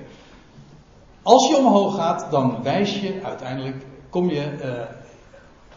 [1.23, 4.83] Als je omhoog gaat, dan wijs je uiteindelijk, kom je uh,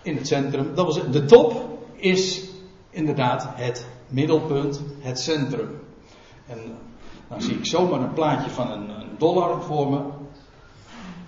[0.02, 0.76] in het centrum.
[0.76, 1.54] Dat was, de top
[1.96, 2.50] is
[2.90, 5.82] inderdaad het middelpunt, het centrum.
[6.48, 6.58] En
[7.28, 10.00] dan zie ik zomaar een plaatje van een, een dollar voor me.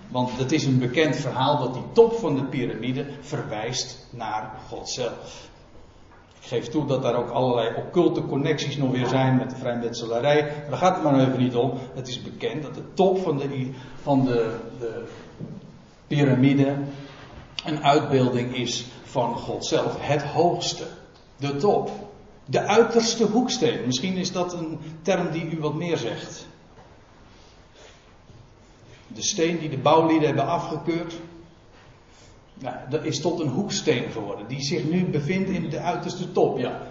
[0.08, 4.88] Want het is een bekend verhaal dat die top van de piramide verwijst naar God
[4.88, 5.48] zelf.
[6.40, 10.42] Ik geef toe dat daar ook allerlei occulte connecties nog weer zijn met de vrijmetselarij.
[10.42, 11.72] Maar daar gaat het maar even niet om.
[11.94, 13.70] Het is bekend dat de top van de,
[14.02, 15.04] van de, de
[16.06, 16.76] piramide
[17.64, 19.96] een uitbeelding is van God zelf.
[19.98, 20.84] Het hoogste.
[21.36, 21.90] De top.
[22.44, 23.86] De uiterste hoeksteen.
[23.86, 26.46] Misschien is dat een term die u wat meer zegt.
[29.14, 31.14] De steen die de bouwlieden hebben afgekeurd.
[32.54, 34.46] Nou, dat is tot een hoeksteen geworden.
[34.48, 36.58] Die zich nu bevindt in de uiterste top.
[36.58, 36.82] Ja.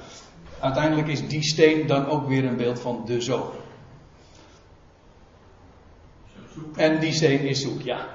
[0.60, 3.50] Uiteindelijk is die steen dan ook weer een beeld van de zoon.
[6.76, 8.08] En die steen is zoek, ja.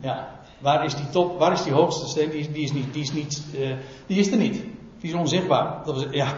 [0.00, 0.40] ja.
[0.58, 1.38] Waar is die top?
[1.38, 2.30] Waar is die hoogste steen?
[2.30, 3.74] Die is, niet, die is, niet, uh,
[4.06, 4.62] die is er niet.
[5.00, 5.84] Die is onzichtbaar.
[5.84, 6.36] Dat was, ja.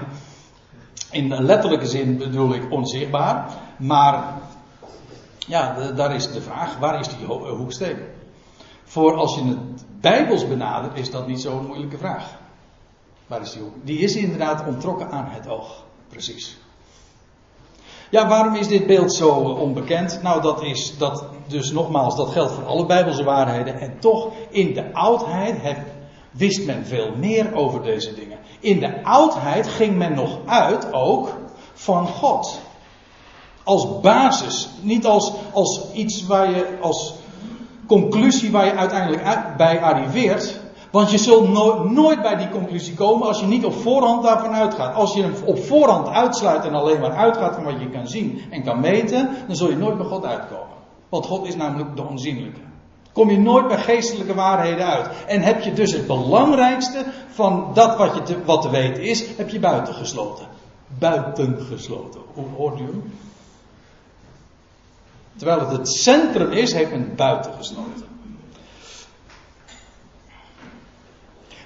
[1.10, 3.50] In letterlijke zin bedoel ik onzichtbaar.
[3.78, 4.40] Maar
[5.46, 7.98] ja, daar is de vraag, waar is die eh, hoeksteen?
[8.84, 12.38] Voor als je het bijbels benadert, is dat niet zo'n moeilijke vraag.
[13.26, 13.74] Waar is die hoek?
[13.82, 15.84] Die is inderdaad ontrokken aan het oog.
[16.08, 16.56] Precies.
[18.10, 20.22] Ja, waarom is dit beeld zo onbekend?
[20.22, 23.80] Nou, dat is dat, dus nogmaals, dat geldt voor alle bijbelse waarheden.
[23.80, 25.78] En toch, in de oudheid heb,
[26.30, 28.38] wist men veel meer over deze dingen.
[28.60, 31.36] In de oudheid ging men nog uit ook
[31.74, 32.60] van God
[33.66, 34.68] als basis.
[34.80, 37.14] Niet als, als iets waar je, als
[37.86, 39.22] conclusie waar je uiteindelijk
[39.56, 40.60] bij arriveert.
[40.90, 41.48] Want je zult
[41.90, 44.94] nooit bij die conclusie komen als je niet op voorhand daarvan uitgaat.
[44.94, 48.40] Als je hem op voorhand uitsluit en alleen maar uitgaat van wat je kan zien
[48.50, 50.76] en kan meten, dan zul je nooit bij God uitkomen.
[51.08, 52.60] Want God is namelijk de onzienlijke.
[53.12, 55.08] Kom je nooit bij geestelijke waarheden uit.
[55.26, 59.36] En heb je dus het belangrijkste van dat wat, je te, wat te weten is,
[59.36, 60.46] heb je buitengesloten.
[60.98, 62.20] Buitengesloten.
[62.34, 63.02] Hoe hoort u?
[65.36, 68.06] Terwijl het het centrum is, heeft men buiten gesloten.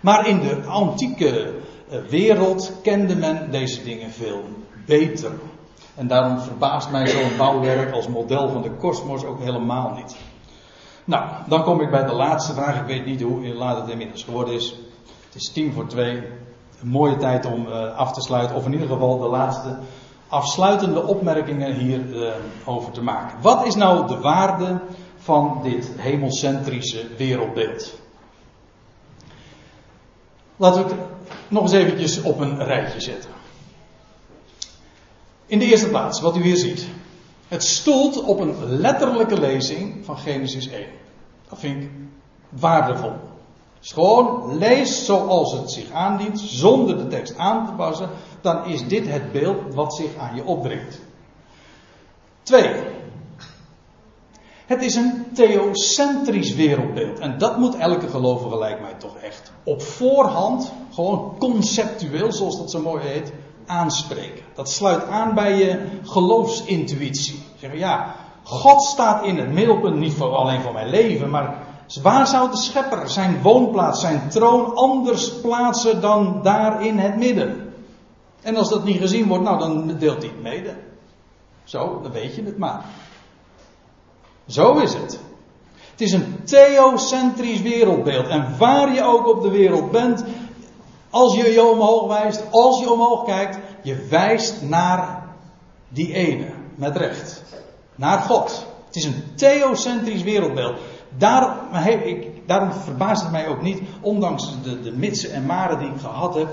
[0.01, 1.55] Maar in de antieke
[1.91, 4.45] eh, wereld kende men deze dingen veel
[4.87, 5.33] beter.
[5.95, 10.17] En daarom verbaast mij zo'n bouwwerk als model van de kosmos ook helemaal niet.
[11.05, 12.81] Nou, dan kom ik bij de laatste vraag.
[12.81, 14.75] Ik weet niet hoe laat het inmiddels geworden is.
[15.25, 16.17] Het is tien voor twee.
[16.83, 18.57] Een mooie tijd om uh, af te sluiten.
[18.57, 19.79] Of in ieder geval de laatste
[20.31, 23.39] afsluitende opmerkingen hierover uh, te maken.
[23.41, 24.81] Wat is nou de waarde
[25.17, 27.99] van dit hemelcentrische wereldbeeld?
[30.57, 30.99] Laten we het
[31.49, 33.31] nog eens eventjes op een rijtje zetten.
[35.47, 36.87] In de eerste plaats, wat u hier ziet.
[37.49, 40.87] Het stoelt op een letterlijke lezing van Genesis 1.
[41.49, 41.91] Dat vind ik
[42.49, 43.30] waardevol.
[43.81, 48.11] Gewoon lees zoals het zich aandient, zonder de tekst aan te passen,
[48.41, 51.01] dan is dit het beeld wat zich aan je opdringt.
[52.43, 52.75] Twee.
[54.67, 57.19] Het is een theocentrisch wereldbeeld.
[57.19, 62.71] En dat moet elke gelovige, lijkt mij toch echt, op voorhand, gewoon conceptueel, zoals dat
[62.71, 63.33] zo mooi heet,
[63.67, 64.45] aanspreken.
[64.55, 67.43] Dat sluit aan bij je geloofsintuïtie.
[67.59, 72.27] Zeggen ja, God staat in het middelpunt, niet voor, alleen van mijn leven, maar waar
[72.27, 77.75] zou de schepper zijn woonplaats, zijn troon anders plaatsen dan daar in het midden?
[78.43, 80.75] En als dat niet gezien wordt, nou dan deelt hij het mede.
[81.65, 82.85] Zo, dan weet je het maar.
[84.47, 85.21] Zo is het.
[85.91, 88.29] Het is een theocentrisch wereldbeeld.
[88.29, 90.25] En waar je ook op de wereld bent,
[91.11, 95.29] als je je omhoog wijst, als je omhoog kijkt, je wijst naar
[95.89, 97.43] die ene, met recht.
[97.95, 98.67] Naar God.
[98.87, 100.79] Het is een theocentrisch wereldbeeld.
[101.19, 105.89] Daarom, ik, daarom verbaast het mij ook niet, ondanks de, de mitsen en maren die
[105.89, 106.49] ik gehad heb,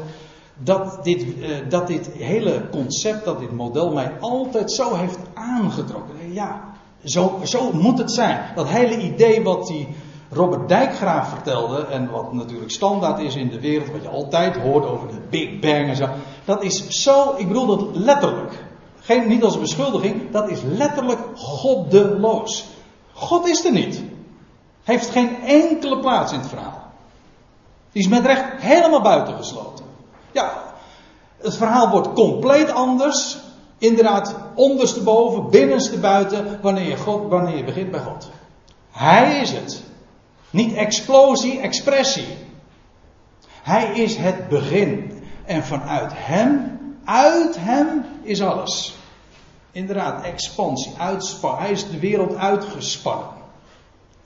[0.58, 6.34] dat dit, eh, dat dit hele concept, dat dit model mij altijd zo heeft aangetrokken.
[6.34, 6.62] Ja,
[7.04, 8.40] zo, zo moet het zijn.
[8.56, 9.88] Dat hele idee wat die
[10.30, 14.86] Robert Dijkgraaf vertelde, en wat natuurlijk standaard is in de wereld, wat je altijd hoort
[14.86, 16.08] over de Big Bang en zo,
[16.46, 18.66] dat is zo, ik bedoel dat letterlijk.
[19.00, 22.66] Geen, niet als beschuldiging, dat is letterlijk goddeloos.
[23.14, 24.04] God is er niet.
[24.88, 26.82] Heeft geen enkele plaats in het verhaal.
[27.92, 29.86] Die is met recht helemaal buitengesloten.
[30.32, 30.64] Ja,
[31.38, 33.38] het verhaal wordt compleet anders.
[33.78, 38.30] Inderdaad, ondersteboven, binnenste buiten, wanneer je, God, wanneer je begint bij God.
[38.92, 39.84] Hij is het.
[40.50, 42.38] Niet explosie, expressie.
[43.62, 45.22] Hij is het begin.
[45.46, 48.96] En vanuit hem, uit hem is alles.
[49.72, 51.62] Inderdaad, expansie, uitspanning.
[51.62, 53.37] Hij is de wereld uitgespannen.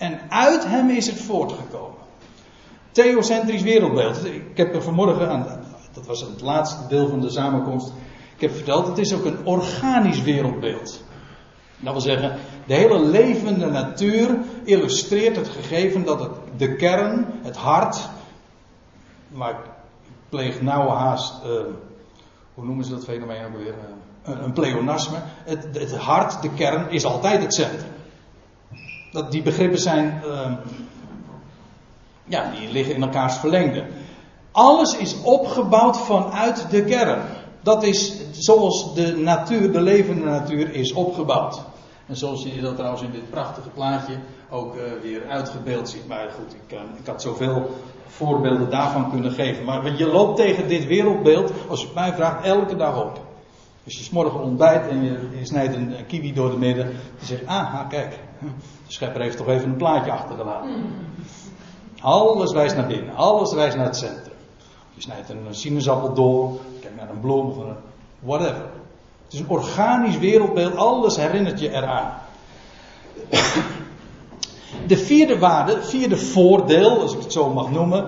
[0.01, 1.99] En uit hem is het voortgekomen.
[2.91, 4.25] Theocentrisch wereldbeeld.
[4.25, 7.93] Ik heb er vanmorgen aan, dat was het laatste deel van de samenkomst.
[8.35, 11.03] Ik heb verteld, het is ook een organisch wereldbeeld.
[11.79, 17.55] Dat wil zeggen, de hele levende natuur illustreert het gegeven dat het, de kern, het
[17.55, 18.09] hart,
[19.27, 19.69] maar ik
[20.29, 21.49] pleeg nauwe haast, uh,
[22.53, 23.73] hoe noemen ze dat fenomeen ook weer?
[24.29, 25.17] Uh, een pleonasme.
[25.43, 27.99] Het, het, hart, de kern, is altijd het centrum.
[29.11, 30.51] Dat, die begrippen zijn, uh,
[32.23, 33.85] ja, die liggen in elkaars verlengde.
[34.51, 37.21] Alles is opgebouwd vanuit de kern.
[37.61, 41.61] Dat is zoals de natuur, de levende natuur, is opgebouwd.
[42.07, 44.13] En zoals je dat trouwens in dit prachtige plaatje
[44.49, 46.07] ook uh, weer uitgebeeld ziet.
[46.07, 47.69] Maar goed, ik, uh, ik, had zoveel
[48.07, 49.65] voorbeelden daarvan kunnen geven.
[49.65, 53.19] Maar je loopt tegen dit wereldbeeld, als je het mij vraagt, elke dag op.
[53.85, 56.91] Als je morgen ontbijt en je, snijdt een, kiwi door de midden.
[57.27, 58.19] Je, ah, kijk,
[58.87, 60.69] de schepper heeft toch even een plaatje achtergelaten.
[62.01, 64.33] Alles wijst naar binnen, alles wijst naar het centrum.
[64.93, 67.75] Je snijdt een sinaasappel door, kijk naar een bloem of een
[68.19, 68.69] whatever.
[69.23, 72.13] Het is een organisch wereldbeeld, alles herinnert je eraan.
[74.87, 78.07] De vierde waarde, vierde voordeel, als ik het zo mag noemen,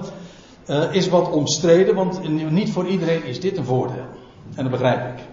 [0.67, 4.05] uh, is wat omstreden, want niet voor iedereen is dit een voordeel.
[4.55, 5.23] En dat begrijp ik.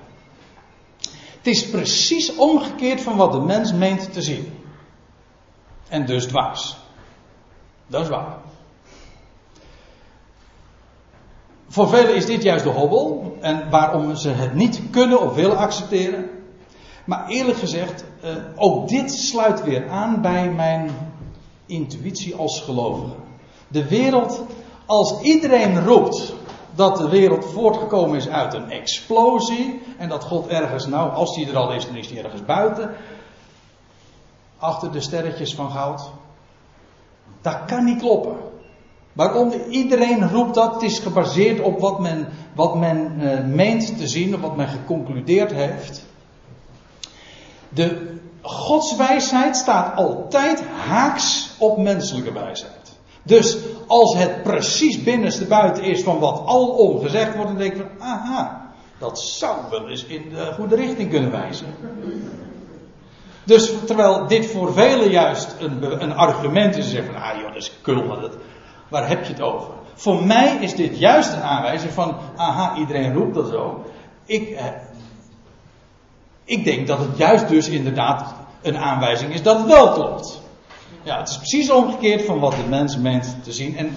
[1.37, 4.53] Het is precies omgekeerd van wat de mens meent te zien.
[5.91, 6.77] En dus dwaas.
[7.87, 8.39] Dat is waar.
[11.69, 15.57] Voor velen is dit juist de hobbel en waarom ze het niet kunnen of willen
[15.57, 16.31] accepteren.
[17.05, 20.91] Maar eerlijk gezegd, eh, ook dit sluit weer aan bij mijn
[21.67, 23.15] intuïtie als gelovige.
[23.69, 24.45] De wereld,
[24.87, 26.35] als iedereen roept
[26.75, 31.49] dat de wereld voortgekomen is uit een explosie en dat God ergens, nou als hij
[31.49, 32.91] er al is, dan is hij ergens buiten,
[34.61, 36.11] achter de sterretjes van goud.
[37.41, 38.37] Dat kan niet kloppen.
[39.13, 44.09] Waarom iedereen roept dat, het is gebaseerd op wat men, wat men uh, meent te
[44.09, 46.05] zien, of wat men geconcludeerd heeft.
[47.69, 52.99] De godswijsheid staat altijd haaks op menselijke wijsheid.
[53.23, 57.79] Dus als het precies binnenste buiten is van wat alom gezegd wordt, dan denk ik
[57.79, 61.67] van, aha, dat zou wel eens in de goede richting kunnen wijzen.
[63.45, 67.57] Dus terwijl dit voor velen juist een, een argument is, zeggen van, ah joh, dat
[67.57, 67.73] is
[68.21, 68.37] dat,
[68.89, 69.69] Waar heb je het over?
[69.95, 73.85] Voor mij is dit juist een aanwijzing van, aha, iedereen roept dat zo.
[74.25, 74.67] Ik, eh,
[76.45, 80.41] ik denk dat het juist dus inderdaad een aanwijzing is dat het wel klopt.
[81.03, 83.97] Ja, het is precies omgekeerd van wat de mens meent te zien en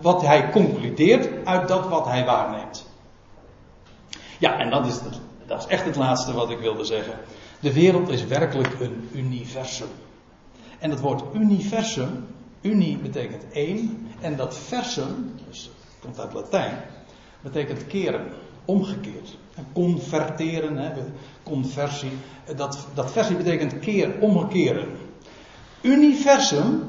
[0.00, 2.86] wat hij concludeert uit dat wat hij waarneemt.
[4.38, 5.00] Ja, en dat is,
[5.46, 7.14] dat is echt het laatste wat ik wilde zeggen.
[7.64, 9.88] De wereld is werkelijk een universum.
[10.78, 12.26] En het woord universum
[12.60, 14.06] Uni betekent één.
[14.20, 16.76] En dat versum, dus het komt uit Latijn,
[17.40, 18.26] betekent keren,
[18.64, 19.38] omgekeerd.
[19.54, 20.94] En converteren,
[21.42, 22.12] conversie.
[22.56, 24.88] Dat, dat versie betekent keer, omkeren.
[25.80, 26.82] Universum,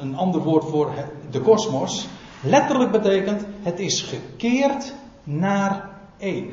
[0.00, 0.92] een ander woord voor
[1.30, 2.08] de kosmos,
[2.42, 6.52] letterlijk betekent het is gekeerd naar één.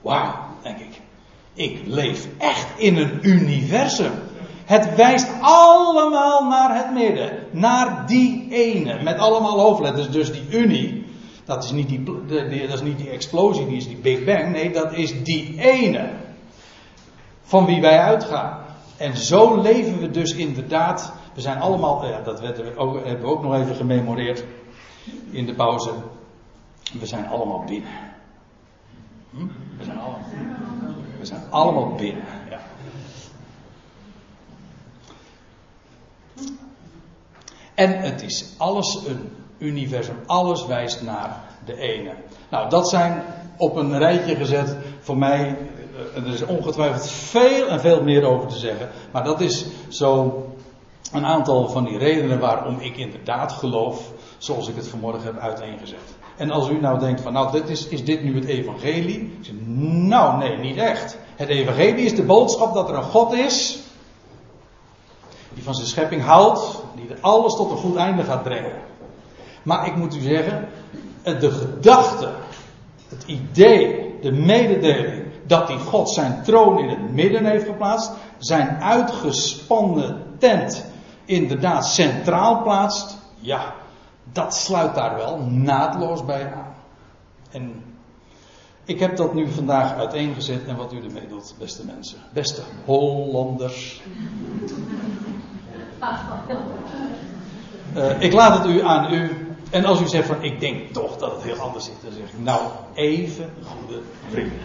[0.00, 1.00] Wauw, denk ik.
[1.54, 4.12] Ik leef echt in een universum.
[4.64, 7.46] Het wijst allemaal naar het midden.
[7.50, 9.02] Naar die ene.
[9.02, 10.10] Met allemaal hoofdletters.
[10.10, 11.04] Dus die unie.
[11.44, 12.02] Dat is, niet die,
[12.66, 14.52] dat is niet die explosie, die is die Big Bang.
[14.52, 16.10] Nee, dat is die ene.
[17.42, 18.58] Van wie wij uitgaan.
[18.96, 21.12] En zo leven we dus inderdaad.
[21.34, 22.42] We zijn allemaal, ja, dat
[22.76, 24.44] ook, hebben we ook nog even gememoreerd
[25.30, 25.90] in de pauze.
[26.98, 27.90] We zijn allemaal binnen.
[29.30, 29.46] Hm?
[29.78, 29.98] We zijn
[31.20, 32.24] we zijn allemaal binnen.
[32.50, 32.60] Ja.
[37.74, 40.16] En het is alles een universum.
[40.26, 42.14] Alles wijst naar de ene.
[42.50, 43.22] Nou, dat zijn
[43.56, 45.56] op een rijtje gezet voor mij.
[46.14, 48.88] Eh, er is ongetwijfeld veel en veel meer over te zeggen.
[49.10, 50.44] Maar dat is zo
[51.12, 54.12] een aantal van die redenen waarom ik inderdaad geloof.
[54.38, 56.18] Zoals ik het vanmorgen heb uiteengezet.
[56.40, 59.38] En als u nou denkt van, nou, dit is, is dit nu het evangelie?
[59.40, 61.16] Zeg, nou, nee, niet echt.
[61.36, 63.78] Het evangelie is de boodschap dat er een God is.
[65.54, 66.82] Die van zijn schepping houdt.
[66.94, 68.72] Die alles tot een goed einde gaat brengen.
[69.62, 70.68] Maar ik moet u zeggen,
[71.22, 72.28] de gedachte,
[73.08, 78.82] het idee, de mededeling dat die God zijn troon in het midden heeft geplaatst, zijn
[78.82, 80.84] uitgespannen tent
[81.24, 83.74] inderdaad centraal plaatst, ja,
[84.32, 86.74] dat sluit daar wel naadloos bij aan.
[87.50, 87.84] En
[88.84, 92.18] ik heb dat nu vandaag uiteengezet en wat u ermee doet, beste mensen.
[92.32, 94.02] Beste Hollanders.
[97.94, 99.48] Uh, ik laat het u aan u.
[99.70, 102.28] En als u zegt van ik denk toch dat het heel anders zit, dan zeg
[102.28, 102.60] ik nou
[102.94, 104.58] even goede vrienden.